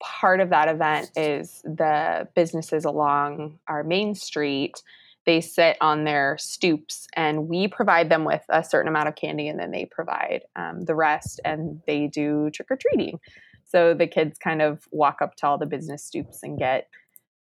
part 0.01 0.39
of 0.39 0.49
that 0.49 0.67
event 0.67 1.11
is 1.15 1.61
the 1.63 2.27
businesses 2.35 2.85
along 2.85 3.59
our 3.67 3.83
main 3.83 4.15
street 4.15 4.81
they 5.25 5.41
sit 5.41 5.77
on 5.81 6.03
their 6.03 6.37
stoops 6.39 7.07
and 7.15 7.47
we 7.47 7.67
provide 7.67 8.09
them 8.09 8.25
with 8.25 8.43
a 8.49 8.63
certain 8.63 8.87
amount 8.87 9.07
of 9.07 9.15
candy 9.15 9.47
and 9.47 9.59
then 9.59 9.71
they 9.71 9.85
provide 9.85 10.41
um, 10.55 10.85
the 10.85 10.95
rest 10.95 11.39
and 11.45 11.81
they 11.85 12.07
do 12.07 12.49
trick-or-treating. 12.51 13.19
So 13.65 13.93
the 13.93 14.07
kids 14.07 14.37
kind 14.39 14.61
of 14.61 14.87
walk 14.91 15.21
up 15.21 15.35
to 15.37 15.47
all 15.47 15.57
the 15.57 15.65
business 15.65 16.03
stoops 16.03 16.41
and 16.43 16.57
get 16.57 16.89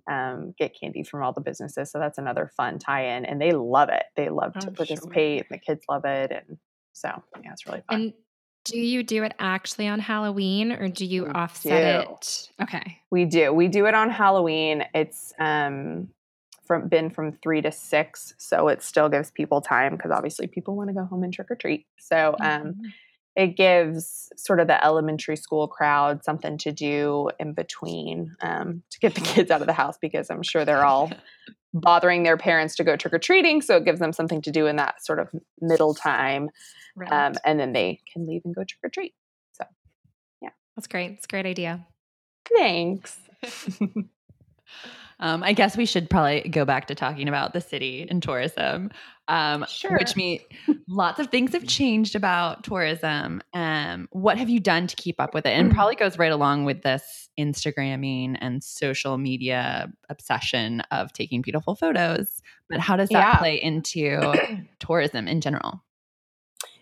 um, 0.10 0.54
get 0.58 0.74
candy 0.80 1.04
from 1.04 1.22
all 1.22 1.34
the 1.34 1.42
businesses. 1.42 1.92
So 1.92 2.00
that's 2.00 2.18
another 2.18 2.50
fun 2.56 2.80
tie-in 2.80 3.26
and 3.26 3.42
they 3.42 3.52
love 3.52 3.90
it. 3.90 4.04
They 4.16 4.30
love 4.30 4.54
to 4.60 4.72
participate 4.72 5.40
sure. 5.40 5.46
and 5.50 5.60
the 5.60 5.64
kids 5.64 5.84
love 5.90 6.06
it 6.06 6.32
and 6.32 6.58
so 6.94 7.10
yeah 7.44 7.52
it's 7.52 7.68
really 7.68 7.84
fun. 7.90 8.02
And 8.02 8.14
do 8.72 8.80
you 8.80 9.04
do 9.04 9.24
it 9.24 9.34
actually 9.40 9.88
on 9.88 10.00
Halloween 10.00 10.72
or 10.72 10.88
do 10.88 11.06
you 11.06 11.26
we 11.26 11.30
offset 11.30 12.06
do. 12.06 12.12
it? 12.12 12.50
Okay. 12.62 13.00
We 13.10 13.26
do. 13.26 13.54
We 13.54 13.68
do 13.68 13.86
it 13.86 13.94
on 13.94 14.10
Halloween. 14.10 14.84
It's 14.94 15.34
um 15.40 16.10
from 16.66 16.90
been 16.90 17.10
from 17.10 17.32
3 17.32 17.62
to 17.62 17.72
6, 17.72 18.34
so 18.38 18.68
it 18.68 18.84
still 18.84 19.08
gives 19.08 19.32
people 19.32 19.62
time 19.62 19.96
because 19.96 20.12
obviously 20.12 20.48
people 20.48 20.76
want 20.76 20.90
to 20.90 20.94
go 20.94 21.06
home 21.06 21.24
and 21.24 21.34
trick 21.34 21.50
or 21.50 21.56
treat. 21.56 21.86
So 21.98 22.36
um 22.40 22.62
mm-hmm. 22.62 22.86
it 23.36 23.56
gives 23.56 24.30
sort 24.36 24.60
of 24.60 24.68
the 24.68 24.84
elementary 24.84 25.38
school 25.38 25.68
crowd 25.68 26.24
something 26.24 26.58
to 26.60 26.72
do 26.72 27.30
in 27.40 27.54
between 27.54 28.36
um, 28.42 28.84
to 28.90 29.00
get 29.00 29.16
the 29.16 29.22
kids 29.34 29.52
out 29.52 29.62
of 29.62 29.68
the 29.68 29.74
house 29.74 29.98
because 30.00 30.30
I'm 30.30 30.44
sure 30.44 30.66
they're 30.66 30.86
all 30.86 31.12
bothering 31.74 32.24
their 32.24 32.38
parents 32.38 32.76
to 32.76 32.84
go 32.84 32.96
trick 32.96 33.14
or 33.14 33.20
treating. 33.20 33.62
So 33.62 33.78
it 33.78 33.86
gives 33.86 34.00
them 34.00 34.14
something 34.14 34.42
to 34.44 34.52
do 34.52 34.68
in 34.68 34.76
that 34.78 35.04
sort 35.06 35.20
of 35.20 35.30
middle 35.62 35.94
time. 35.94 36.50
Right. 36.98 37.12
Um, 37.12 37.36
and 37.46 37.60
then 37.60 37.74
they 37.74 38.00
can 38.12 38.26
leave 38.26 38.42
and 38.44 38.56
go 38.56 38.64
trick 38.64 38.80
or 38.84 38.90
treat. 38.90 39.14
So, 39.54 39.64
yeah. 40.42 40.50
That's 40.76 40.88
great. 40.88 41.12
It's 41.12 41.26
a 41.26 41.28
great 41.28 41.46
idea. 41.46 41.86
Thanks. 42.56 43.20
um, 45.20 45.44
I 45.44 45.54
guess 45.54 45.78
we 45.78 45.86
should 45.86 46.10
probably 46.10 46.50
go 46.50 46.66
back 46.66 46.88
to 46.88 46.96
talking 46.96 47.28
about 47.28 47.54
the 47.54 47.62
city 47.62 48.08
and 48.10 48.22
tourism, 48.22 48.90
um, 49.28 49.64
sure. 49.70 49.96
which 50.00 50.16
means 50.16 50.42
lots 50.88 51.20
of 51.20 51.28
things 51.28 51.54
have 51.54 51.68
changed 51.68 52.16
about 52.16 52.64
tourism. 52.64 53.44
Um, 53.54 54.08
what 54.12 54.40
have 54.40 54.50
you 54.50 54.60
done 54.60 54.88
to 54.88 54.96
keep 54.96 55.22
up 55.22 55.36
with 55.36 55.46
it? 55.46 55.52
And 55.52 55.72
probably 55.72 55.96
goes 55.96 56.18
right 56.18 56.32
along 56.32 56.66
with 56.66 56.82
this 56.82 57.30
Instagramming 57.40 58.38
and 58.42 58.64
social 58.64 59.20
media 59.20 59.94
obsession 60.10 60.82
of 60.90 61.14
taking 61.14 61.44
beautiful 61.44 61.76
photos. 61.76 62.42
But 62.72 62.80
how 62.80 62.96
does 62.96 63.10
that 63.10 63.20
yeah. 63.20 63.38
play 63.38 63.62
into 63.62 64.34
tourism 64.80 65.28
in 65.28 65.42
general? 65.42 65.84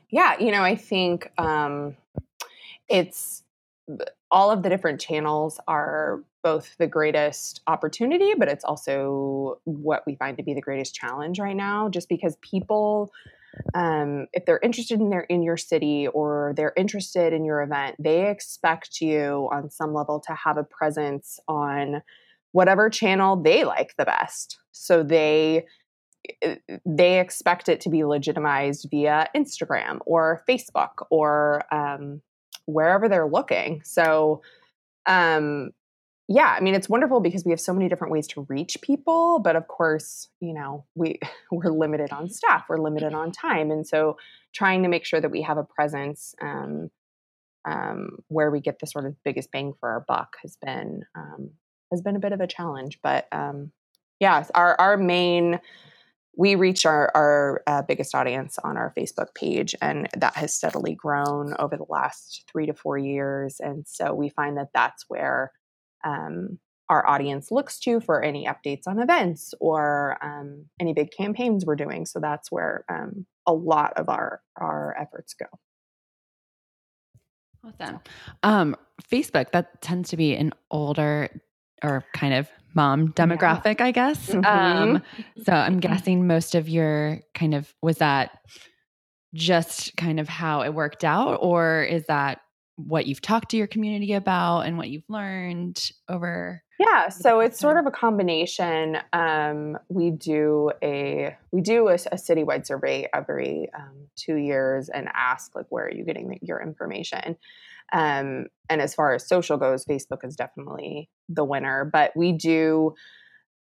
Yeah, 0.09 0.39
you 0.39 0.51
know, 0.51 0.63
I 0.63 0.75
think 0.75 1.31
um, 1.37 1.95
it's 2.87 3.43
all 4.31 4.51
of 4.51 4.63
the 4.63 4.69
different 4.69 4.99
channels 4.99 5.59
are 5.67 6.23
both 6.43 6.75
the 6.77 6.87
greatest 6.87 7.61
opportunity, 7.67 8.33
but 8.37 8.47
it's 8.47 8.63
also 8.63 9.59
what 9.63 10.03
we 10.05 10.15
find 10.15 10.37
to 10.37 10.43
be 10.43 10.53
the 10.53 10.61
greatest 10.61 10.93
challenge 10.93 11.39
right 11.39 11.55
now, 11.55 11.89
just 11.89 12.09
because 12.09 12.37
people 12.41 13.11
um, 13.73 14.27
if 14.33 14.45
they're 14.45 14.59
interested 14.59 14.99
in 14.99 15.09
their 15.09 15.21
in 15.21 15.41
your 15.41 15.57
city 15.57 16.07
or 16.07 16.53
they're 16.55 16.73
interested 16.75 17.33
in 17.33 17.45
your 17.45 17.61
event, 17.61 17.95
they 17.99 18.29
expect 18.29 19.01
you 19.01 19.49
on 19.51 19.69
some 19.69 19.93
level 19.93 20.19
to 20.27 20.33
have 20.33 20.57
a 20.57 20.63
presence 20.63 21.39
on 21.47 22.01
whatever 22.51 22.89
channel 22.89 23.35
they 23.35 23.63
like 23.63 23.95
the 23.97 24.05
best. 24.05 24.59
So 24.71 25.03
they 25.03 25.65
they 26.85 27.19
expect 27.19 27.69
it 27.69 27.81
to 27.81 27.89
be 27.89 28.03
legitimized 28.03 28.87
via 28.89 29.27
Instagram 29.35 29.99
or 30.05 30.43
Facebook 30.47 31.05
or 31.09 31.63
um, 31.73 32.21
wherever 32.65 33.07
they're 33.09 33.27
looking. 33.27 33.81
So 33.83 34.41
um, 35.05 35.71
yeah, 36.27 36.55
I 36.57 36.61
mean 36.61 36.73
it's 36.73 36.89
wonderful 36.89 37.19
because 37.19 37.45
we 37.45 37.51
have 37.51 37.59
so 37.59 37.73
many 37.73 37.87
different 37.87 38.11
ways 38.11 38.27
to 38.27 38.45
reach 38.49 38.77
people, 38.81 39.39
but 39.39 39.55
of 39.55 39.67
course, 39.67 40.27
you 40.39 40.53
know, 40.53 40.85
we 40.95 41.19
we're 41.51 41.71
limited 41.71 42.11
on 42.11 42.29
staff, 42.29 42.65
we're 42.67 42.77
limited 42.77 43.13
on 43.13 43.31
time, 43.31 43.71
and 43.71 43.85
so 43.87 44.17
trying 44.53 44.83
to 44.83 44.89
make 44.89 45.05
sure 45.05 45.21
that 45.21 45.31
we 45.31 45.41
have 45.43 45.57
a 45.57 45.63
presence 45.63 46.33
um, 46.41 46.89
um, 47.65 48.17
where 48.27 48.49
we 48.49 48.59
get 48.59 48.79
the 48.79 48.87
sort 48.87 49.05
of 49.05 49.15
biggest 49.23 49.51
bang 49.51 49.73
for 49.79 49.89
our 49.89 50.05
buck 50.07 50.35
has 50.41 50.57
been 50.63 51.03
um, 51.15 51.51
has 51.91 52.01
been 52.01 52.15
a 52.15 52.19
bit 52.19 52.31
of 52.31 52.41
a 52.41 52.47
challenge. 52.47 52.99
But 53.03 53.27
um, 53.31 53.71
yeah, 54.19 54.45
our 54.55 54.79
our 54.79 54.97
main 54.97 55.59
we 56.37 56.55
reach 56.55 56.85
our, 56.85 57.11
our 57.15 57.63
uh, 57.67 57.81
biggest 57.81 58.13
audience 58.13 58.57
on 58.63 58.77
our 58.77 58.93
Facebook 58.97 59.33
page, 59.35 59.75
and 59.81 60.07
that 60.17 60.35
has 60.35 60.53
steadily 60.53 60.95
grown 60.95 61.55
over 61.59 61.77
the 61.77 61.85
last 61.89 62.43
three 62.51 62.65
to 62.65 62.73
four 62.73 62.97
years. 62.97 63.57
And 63.59 63.85
so 63.87 64.13
we 64.13 64.29
find 64.29 64.57
that 64.57 64.69
that's 64.73 65.05
where 65.07 65.51
um, 66.03 66.59
our 66.89 67.07
audience 67.07 67.51
looks 67.51 67.79
to 67.79 67.99
for 67.99 68.21
any 68.21 68.45
updates 68.45 68.83
on 68.87 68.99
events 68.99 69.53
or 69.59 70.17
um, 70.21 70.65
any 70.79 70.93
big 70.93 71.11
campaigns 71.11 71.65
we're 71.65 71.75
doing. 71.75 72.05
So 72.05 72.19
that's 72.19 72.51
where 72.51 72.85
um, 72.89 73.25
a 73.47 73.53
lot 73.53 73.93
of 73.97 74.09
our 74.09 74.41
our 74.55 74.95
efforts 74.99 75.33
go. 75.33 75.45
Awesome. 77.65 77.99
Um, 78.43 78.75
Facebook 79.11 79.51
that 79.51 79.81
tends 79.81 80.09
to 80.09 80.17
be 80.17 80.35
an 80.35 80.51
older 80.69 81.29
or 81.83 82.03
kind 82.13 82.33
of 82.33 82.49
mom 82.73 83.13
demographic, 83.13 83.79
yeah. 83.79 83.85
I 83.85 83.91
guess. 83.91 84.29
Mm-hmm. 84.29 84.45
Um, 84.45 85.01
so 85.43 85.53
I'm 85.53 85.79
guessing 85.79 86.27
most 86.27 86.55
of 86.55 86.67
your 86.69 87.21
kind 87.33 87.55
of 87.55 87.73
was 87.81 87.97
that 87.97 88.39
just 89.33 89.95
kind 89.97 90.19
of 90.19 90.29
how 90.29 90.61
it 90.61 90.73
worked 90.73 91.03
out, 91.03 91.39
or 91.41 91.83
is 91.83 92.05
that 92.07 92.41
what 92.77 93.05
you've 93.07 93.21
talked 93.21 93.51
to 93.51 93.57
your 93.57 93.67
community 93.67 94.13
about 94.13 94.61
and 94.61 94.77
what 94.77 94.89
you've 94.89 95.07
learned 95.07 95.91
over 96.09 96.61
yeah 96.79 97.07
so 97.07 97.39
it's 97.39 97.57
sort 97.57 97.77
of 97.77 97.85
a 97.85 97.91
combination 97.91 98.97
um, 99.13 99.77
we 99.87 100.11
do 100.11 100.71
a 100.83 101.35
we 101.51 101.61
do 101.61 101.87
a, 101.87 101.93
a 101.93 102.17
citywide 102.17 102.65
survey 102.65 103.07
every 103.13 103.69
um, 103.77 104.07
two 104.15 104.35
years 104.35 104.89
and 104.89 105.07
ask 105.13 105.55
like 105.55 105.65
where 105.69 105.85
are 105.85 105.91
you 105.91 106.03
getting 106.03 106.29
the, 106.29 106.37
your 106.41 106.61
information 106.61 107.37
um, 107.93 108.47
and 108.69 108.81
as 108.81 108.93
far 108.93 109.13
as 109.13 109.27
social 109.27 109.57
goes 109.57 109.85
facebook 109.85 110.23
is 110.23 110.35
definitely 110.35 111.09
the 111.29 111.43
winner 111.43 111.85
but 111.85 112.11
we 112.15 112.31
do 112.31 112.93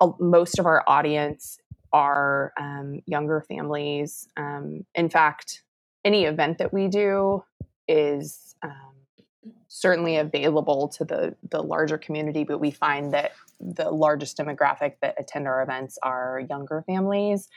uh, 0.01 0.12
most 0.19 0.60
of 0.60 0.65
our 0.65 0.84
audience 0.88 1.60
are 1.93 2.51
um, 2.60 3.01
younger 3.06 3.43
families 3.47 4.28
um, 4.38 4.86
in 4.95 5.10
fact 5.10 5.63
any 6.04 6.25
event 6.25 6.60
that 6.60 6.71
we 6.71 6.88
do 6.88 7.43
is 7.88 8.56
um, 8.63 8.95
certainly 9.67 10.15
available 10.15 10.88
to 10.88 11.04
the 11.04 11.36
the 11.49 11.62
larger 11.62 11.97
community, 11.97 12.43
but 12.43 12.60
we 12.60 12.71
find 12.71 13.13
that 13.13 13.32
the 13.60 13.89
largest 13.91 14.38
demographic 14.38 14.93
that 15.01 15.15
attend 15.17 15.47
our 15.47 15.62
events 15.62 15.97
are 16.01 16.41
younger 16.49 16.84
families. 16.88 17.49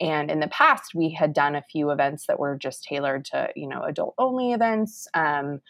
And 0.00 0.30
in 0.30 0.38
the 0.38 0.48
past, 0.48 0.94
we 0.94 1.10
had 1.10 1.32
done 1.32 1.56
a 1.56 1.64
few 1.70 1.90
events 1.90 2.26
that 2.26 2.38
were 2.38 2.56
just 2.56 2.84
tailored 2.84 3.24
to 3.26 3.50
you 3.54 3.68
know 3.68 3.82
adult 3.82 4.14
only 4.16 4.52
events, 4.52 5.08
um, 5.14 5.60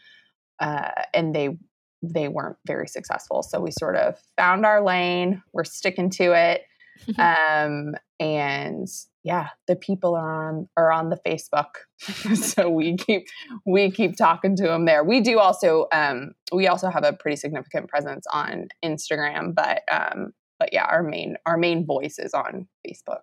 uh, 0.61 0.91
and 1.15 1.35
they 1.35 1.57
they 2.03 2.29
weren't 2.29 2.57
very 2.67 2.87
successful. 2.87 3.43
So 3.43 3.61
we 3.61 3.71
sort 3.73 3.97
of 3.97 4.17
found 4.37 4.65
our 4.65 4.85
lane. 4.85 5.43
We're 5.53 5.65
sticking 5.65 6.11
to 6.11 6.33
it, 6.33 6.63
um, 7.19 7.95
and 8.21 8.87
yeah, 9.25 9.49
the 9.67 9.77
people 9.77 10.15
are 10.15 10.49
on 10.49 10.69
are 10.77 10.93
on 10.93 11.11
the 11.11 11.19
Facebook, 11.27 11.71
so 12.35 12.71
we 12.71 12.97
keep 12.97 13.27
we 13.67 13.91
keep 13.91 14.17
talking 14.17 14.57
to 14.57 14.65
them 14.65 14.87
there. 14.87 15.05
We 15.05 15.21
do 15.21 15.39
also 15.39 15.87
um, 15.93 16.33
we 16.53 16.67
also 16.67 16.91
have 16.91 17.05
a 17.05 17.13
pretty 17.13 17.37
significant 17.37 17.89
presence 17.89 18.27
on 18.33 18.69
Instagram, 18.85 19.55
but 19.55 19.83
um, 19.91 20.33
but 20.59 20.73
yeah, 20.73 20.85
our 20.85 21.03
main 21.03 21.37
our 21.47 21.57
main 21.57 21.85
voice 21.87 22.19
is 22.19 22.35
on 22.35 22.69
Facebook. 22.87 23.21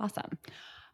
Awesome. 0.00 0.38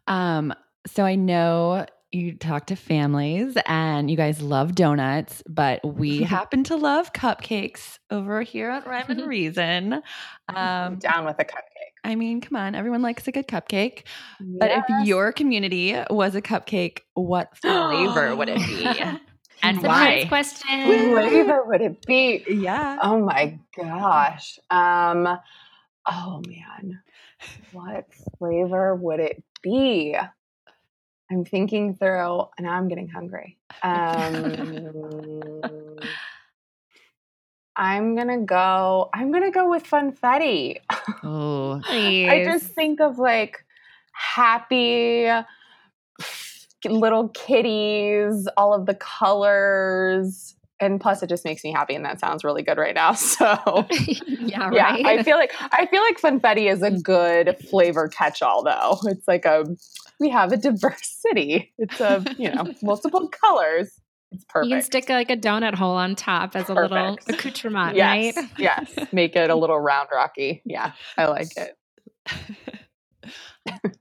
Um, 0.07 0.53
so 0.87 1.05
I 1.05 1.15
know 1.15 1.87
you 2.13 2.35
talk 2.37 2.67
to 2.67 2.77
families 2.77 3.57
and 3.67 4.11
you 4.11 4.17
guys 4.17 4.43
love 4.43 4.75
donuts, 4.75 5.43
but 5.49 5.81
we 5.85 6.23
happen 6.23 6.65
to 6.65 6.77
love 6.77 7.13
cupcakes 7.13 7.99
over 8.11 8.43
here 8.43 8.71
at 8.71 8.87
Rhyme 8.87 9.07
and 9.09 9.27
Reason. 9.29 10.03
Um, 10.49 10.97
Down 10.97 11.25
with 11.25 11.37
a 11.39 11.45
cupcake. 11.45 11.95
I 12.03 12.15
mean, 12.15 12.41
come 12.41 12.57
on, 12.57 12.75
everyone 12.75 13.03
likes 13.03 13.29
a 13.29 13.33
good 13.33 13.47
cupcake. 13.47 14.05
Yes. 14.41 14.57
But 14.59 14.71
if 14.71 15.07
your 15.07 15.33
community 15.33 15.97
was 16.11 16.35
a 16.35 16.43
cupcake, 16.43 17.01
what 17.15 17.57
flavor 17.59 18.35
would 18.35 18.49
it 18.49 18.59
be? 18.59 18.85
and 19.63 19.83
why? 19.83 20.25
question. 20.27 21.13
What 21.13 21.29
flavor 21.29 21.65
would 21.65 21.81
it 21.81 22.07
be? 22.07 22.45
Yeah. 22.49 22.99
Oh 23.03 23.21
my 23.21 23.59
gosh. 23.77 24.59
Um. 24.71 25.29
Oh 26.07 26.43
man, 26.47 27.03
what 27.73 28.07
flavor 28.39 28.95
would 28.95 29.21
it 29.21 29.45
be? 29.63 30.17
I'm 31.31 31.45
thinking 31.45 31.95
through, 31.95 32.45
and 32.59 32.69
I'm 32.69 32.89
getting 32.89 33.09
hungry. 33.09 33.57
Um, 33.83 34.89
I'm 37.77 38.17
gonna 38.17 38.41
go. 38.41 39.09
I'm 39.15 39.31
gonna 39.33 39.53
go 39.53 39.71
with 39.71 39.85
funfetti. 39.85 40.79
Oh, 41.23 41.81
I 41.89 42.43
just 42.45 42.67
think 42.73 43.01
of 43.01 43.19
like 43.19 43.65
happy 44.13 45.29
little 46.85 47.29
kitties, 47.29 48.49
all 48.57 48.75
of 48.75 48.87
the 48.87 48.95
colors, 48.95 50.57
and 50.81 51.01
plus 51.01 51.23
it 51.23 51.29
just 51.29 51.45
makes 51.45 51.63
me 51.63 51.73
happy, 51.73 51.95
and 51.95 52.05
that 52.05 52.19
sounds 52.19 52.43
really 52.43 52.63
good 52.63 52.79
right 52.79 52.95
now. 52.95 53.15
So 53.31 53.47
yeah, 54.27 54.69
right. 54.69 55.01
Yeah, 55.01 55.09
I 55.09 55.23
feel 55.23 55.37
like 55.37 55.53
I 55.73 55.87
feel 55.87 56.03
like 56.03 56.21
funfetti 56.21 56.71
is 56.71 56.83
a 56.83 56.91
mm. 56.91 57.03
good 57.03 57.57
flavor 57.69 58.09
catch-all, 58.09 58.65
though. 58.65 58.99
It's 59.05 59.29
like 59.29 59.45
a 59.45 59.65
we 60.19 60.31
have 60.31 60.53
a 60.53 60.57
diversity. 60.57 61.73
It's 61.79 62.01
a 62.01 62.25
you 62.39 62.51
know 62.51 62.73
multiple 62.83 63.29
colors. 63.29 64.01
It's 64.33 64.45
perfect. 64.49 64.71
You 64.71 64.77
can 64.77 64.83
stick 64.83 65.09
like 65.09 65.31
a 65.31 65.37
donut 65.37 65.75
hole 65.75 65.97
on 65.97 66.17
top 66.17 66.57
as 66.57 66.65
perfect. 66.65 66.93
a 66.93 66.95
little 66.95 67.19
accoutrement, 67.29 67.97
yes, 67.97 68.37
right? 68.37 68.49
yes. 68.59 69.13
Make 69.13 69.37
it 69.37 69.51
a 69.51 69.55
little 69.55 69.79
round 69.79 70.09
rocky. 70.13 70.63
Yeah, 70.65 70.93
I 71.17 71.27
like 71.27 71.49
it. 71.57 71.77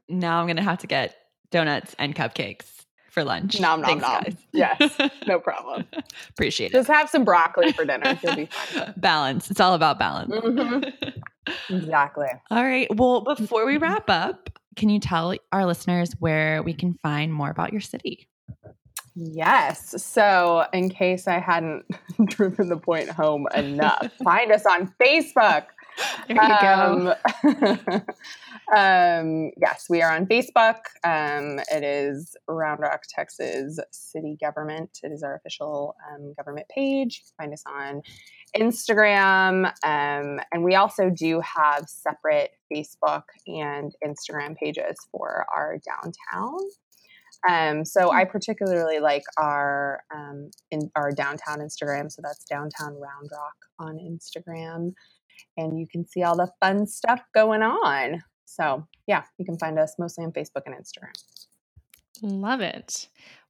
now 0.07 0.41
I'm 0.41 0.47
gonna 0.47 0.63
have 0.63 0.79
to 0.79 0.87
get 0.87 1.15
donuts 1.51 1.95
and 1.99 2.15
cupcakes 2.15 2.78
for 3.19 3.25
lunch. 3.25 3.59
Nom 3.59 3.81
nom 3.81 3.99
Thanks, 3.99 4.01
nom. 4.01 4.23
Guys. 4.23 4.35
Yes, 4.53 5.11
no 5.27 5.39
problem. 5.39 5.85
Appreciate 6.29 6.71
Just 6.71 6.75
it. 6.75 6.91
Just 6.91 6.99
have 6.99 7.09
some 7.09 7.25
broccoli 7.25 7.71
for 7.71 7.85
dinner. 7.85 8.17
You'll 8.23 8.35
be 8.35 8.45
fine. 8.51 8.93
Balance. 8.97 9.51
It's 9.51 9.59
all 9.59 9.73
about 9.73 9.99
balance. 9.99 10.31
Mm-hmm. 10.31 11.13
exactly. 11.75 12.27
All 12.49 12.63
right. 12.63 12.87
Well, 12.95 13.21
before 13.21 13.65
we 13.65 13.77
wrap 13.77 14.09
up, 14.09 14.49
can 14.75 14.89
you 14.89 14.99
tell 14.99 15.35
our 15.51 15.65
listeners 15.65 16.13
where 16.19 16.63
we 16.63 16.73
can 16.73 16.93
find 17.01 17.33
more 17.33 17.49
about 17.49 17.71
your 17.71 17.81
city? 17.81 18.27
Yes. 19.15 20.01
So, 20.01 20.65
in 20.71 20.89
case 20.89 21.27
I 21.27 21.39
hadn't 21.39 21.85
driven 22.25 22.69
the 22.69 22.77
point 22.77 23.09
home 23.09 23.47
enough, 23.53 24.11
find 24.23 24.51
us 24.51 24.65
on 24.65 24.93
Facebook. 25.01 25.65
There 26.29 26.37
you 26.37 26.41
um, 26.41 27.13
go. 27.43 28.01
Um, 28.75 29.51
yes, 29.59 29.85
we 29.89 30.01
are 30.01 30.11
on 30.15 30.25
Facebook. 30.25 30.79
Um, 31.03 31.59
it 31.71 31.83
is 31.83 32.35
Round 32.47 32.79
Rock, 32.79 33.03
Texas 33.09 33.79
City 33.91 34.37
Government. 34.39 34.99
It 35.03 35.11
is 35.11 35.23
our 35.23 35.35
official 35.35 35.95
um, 36.11 36.33
government 36.37 36.67
page. 36.69 37.23
You 37.23 37.31
can 37.39 37.45
Find 37.45 37.53
us 37.53 37.63
on 37.67 38.01
Instagram. 38.55 39.65
Um, 39.83 40.39
and 40.51 40.63
we 40.63 40.75
also 40.75 41.09
do 41.09 41.41
have 41.41 41.85
separate 41.87 42.51
Facebook 42.71 43.23
and 43.47 43.93
Instagram 44.05 44.55
pages 44.55 44.97
for 45.11 45.45
our 45.55 45.77
downtown. 45.85 46.59
Um, 47.47 47.85
so 47.85 48.11
I 48.11 48.25
hmm. 48.25 48.31
particularly 48.31 48.99
like 48.99 49.23
our 49.37 50.03
um, 50.13 50.51
in 50.71 50.91
our 50.95 51.11
downtown 51.11 51.59
Instagram. 51.59 52.11
So 52.11 52.21
that's 52.21 52.43
downtown 52.45 52.93
Round 52.99 53.29
Rock 53.31 53.55
on 53.79 53.97
Instagram, 53.97 54.91
and 55.57 55.79
you 55.79 55.87
can 55.89 56.05
see 56.05 56.23
all 56.23 56.35
the 56.35 56.51
fun 56.59 56.85
stuff 56.85 57.21
going 57.33 57.61
on. 57.61 58.21
So 58.49 58.87
yeah, 59.07 59.23
you 59.37 59.45
can 59.45 59.57
find 59.57 59.77
us 59.77 59.95
mostly 59.99 60.25
on 60.25 60.31
Facebook 60.31 60.63
and 60.65 60.75
Instagram. 60.75 61.13
Love 62.21 62.61
it. 62.61 63.07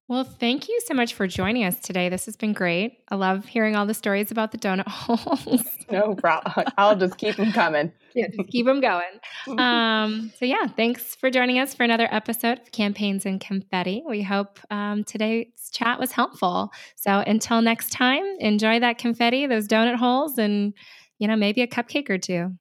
Well, 0.09 0.23
thank 0.23 0.67
you 0.67 0.81
so 0.85 0.95
much 0.95 1.13
for 1.13 1.27
joining 1.27 1.63
us 1.63 1.79
today. 1.79 2.09
This 2.09 2.25
has 2.25 2.35
been 2.35 2.51
great. 2.51 2.97
I 3.09 3.15
love 3.15 3.45
hearing 3.45 3.75
all 3.75 3.85
the 3.85 3.93
stories 3.93 4.31
about 4.31 4.51
the 4.51 4.57
donut 4.57 4.87
holes. 4.87 5.63
no 5.91 6.15
problem. 6.15 6.65
I'll 6.79 6.95
just 6.95 7.17
keep 7.17 7.35
them 7.35 7.51
coming. 7.51 7.91
Yeah, 8.15 8.25
just 8.35 8.49
keep 8.49 8.65
them 8.65 8.81
going. 8.81 9.19
Um, 9.59 10.33
so, 10.39 10.43
yeah, 10.43 10.65
thanks 10.65 11.13
for 11.13 11.29
joining 11.29 11.59
us 11.59 11.75
for 11.75 11.83
another 11.83 12.07
episode 12.09 12.59
of 12.59 12.71
Campaigns 12.71 13.23
and 13.23 13.39
Confetti. 13.39 14.01
We 14.03 14.23
hope 14.23 14.59
um, 14.71 15.03
today's 15.03 15.69
chat 15.71 15.99
was 15.99 16.11
helpful. 16.11 16.71
So, 16.95 17.19
until 17.19 17.61
next 17.61 17.91
time, 17.91 18.23
enjoy 18.39 18.79
that 18.79 18.97
confetti, 18.97 19.45
those 19.45 19.67
donut 19.67 19.97
holes, 19.97 20.39
and, 20.39 20.73
you 21.19 21.27
know, 21.27 21.35
maybe 21.35 21.61
a 21.61 21.67
cupcake 21.67 22.09
or 22.09 22.17
two. 22.17 22.55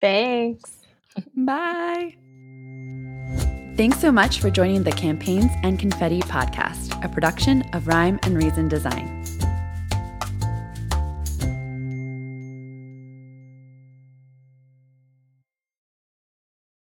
Thanks. 0.00 0.79
Bye. 1.36 2.16
Thanks 3.76 3.98
so 3.98 4.12
much 4.12 4.40
for 4.40 4.50
joining 4.50 4.82
the 4.82 4.92
Campaigns 4.92 5.50
and 5.62 5.78
Confetti 5.78 6.20
podcast, 6.20 7.02
a 7.02 7.08
production 7.08 7.62
of 7.72 7.88
Rhyme 7.88 8.18
and 8.24 8.36
Reason 8.36 8.68
Design. 8.68 9.24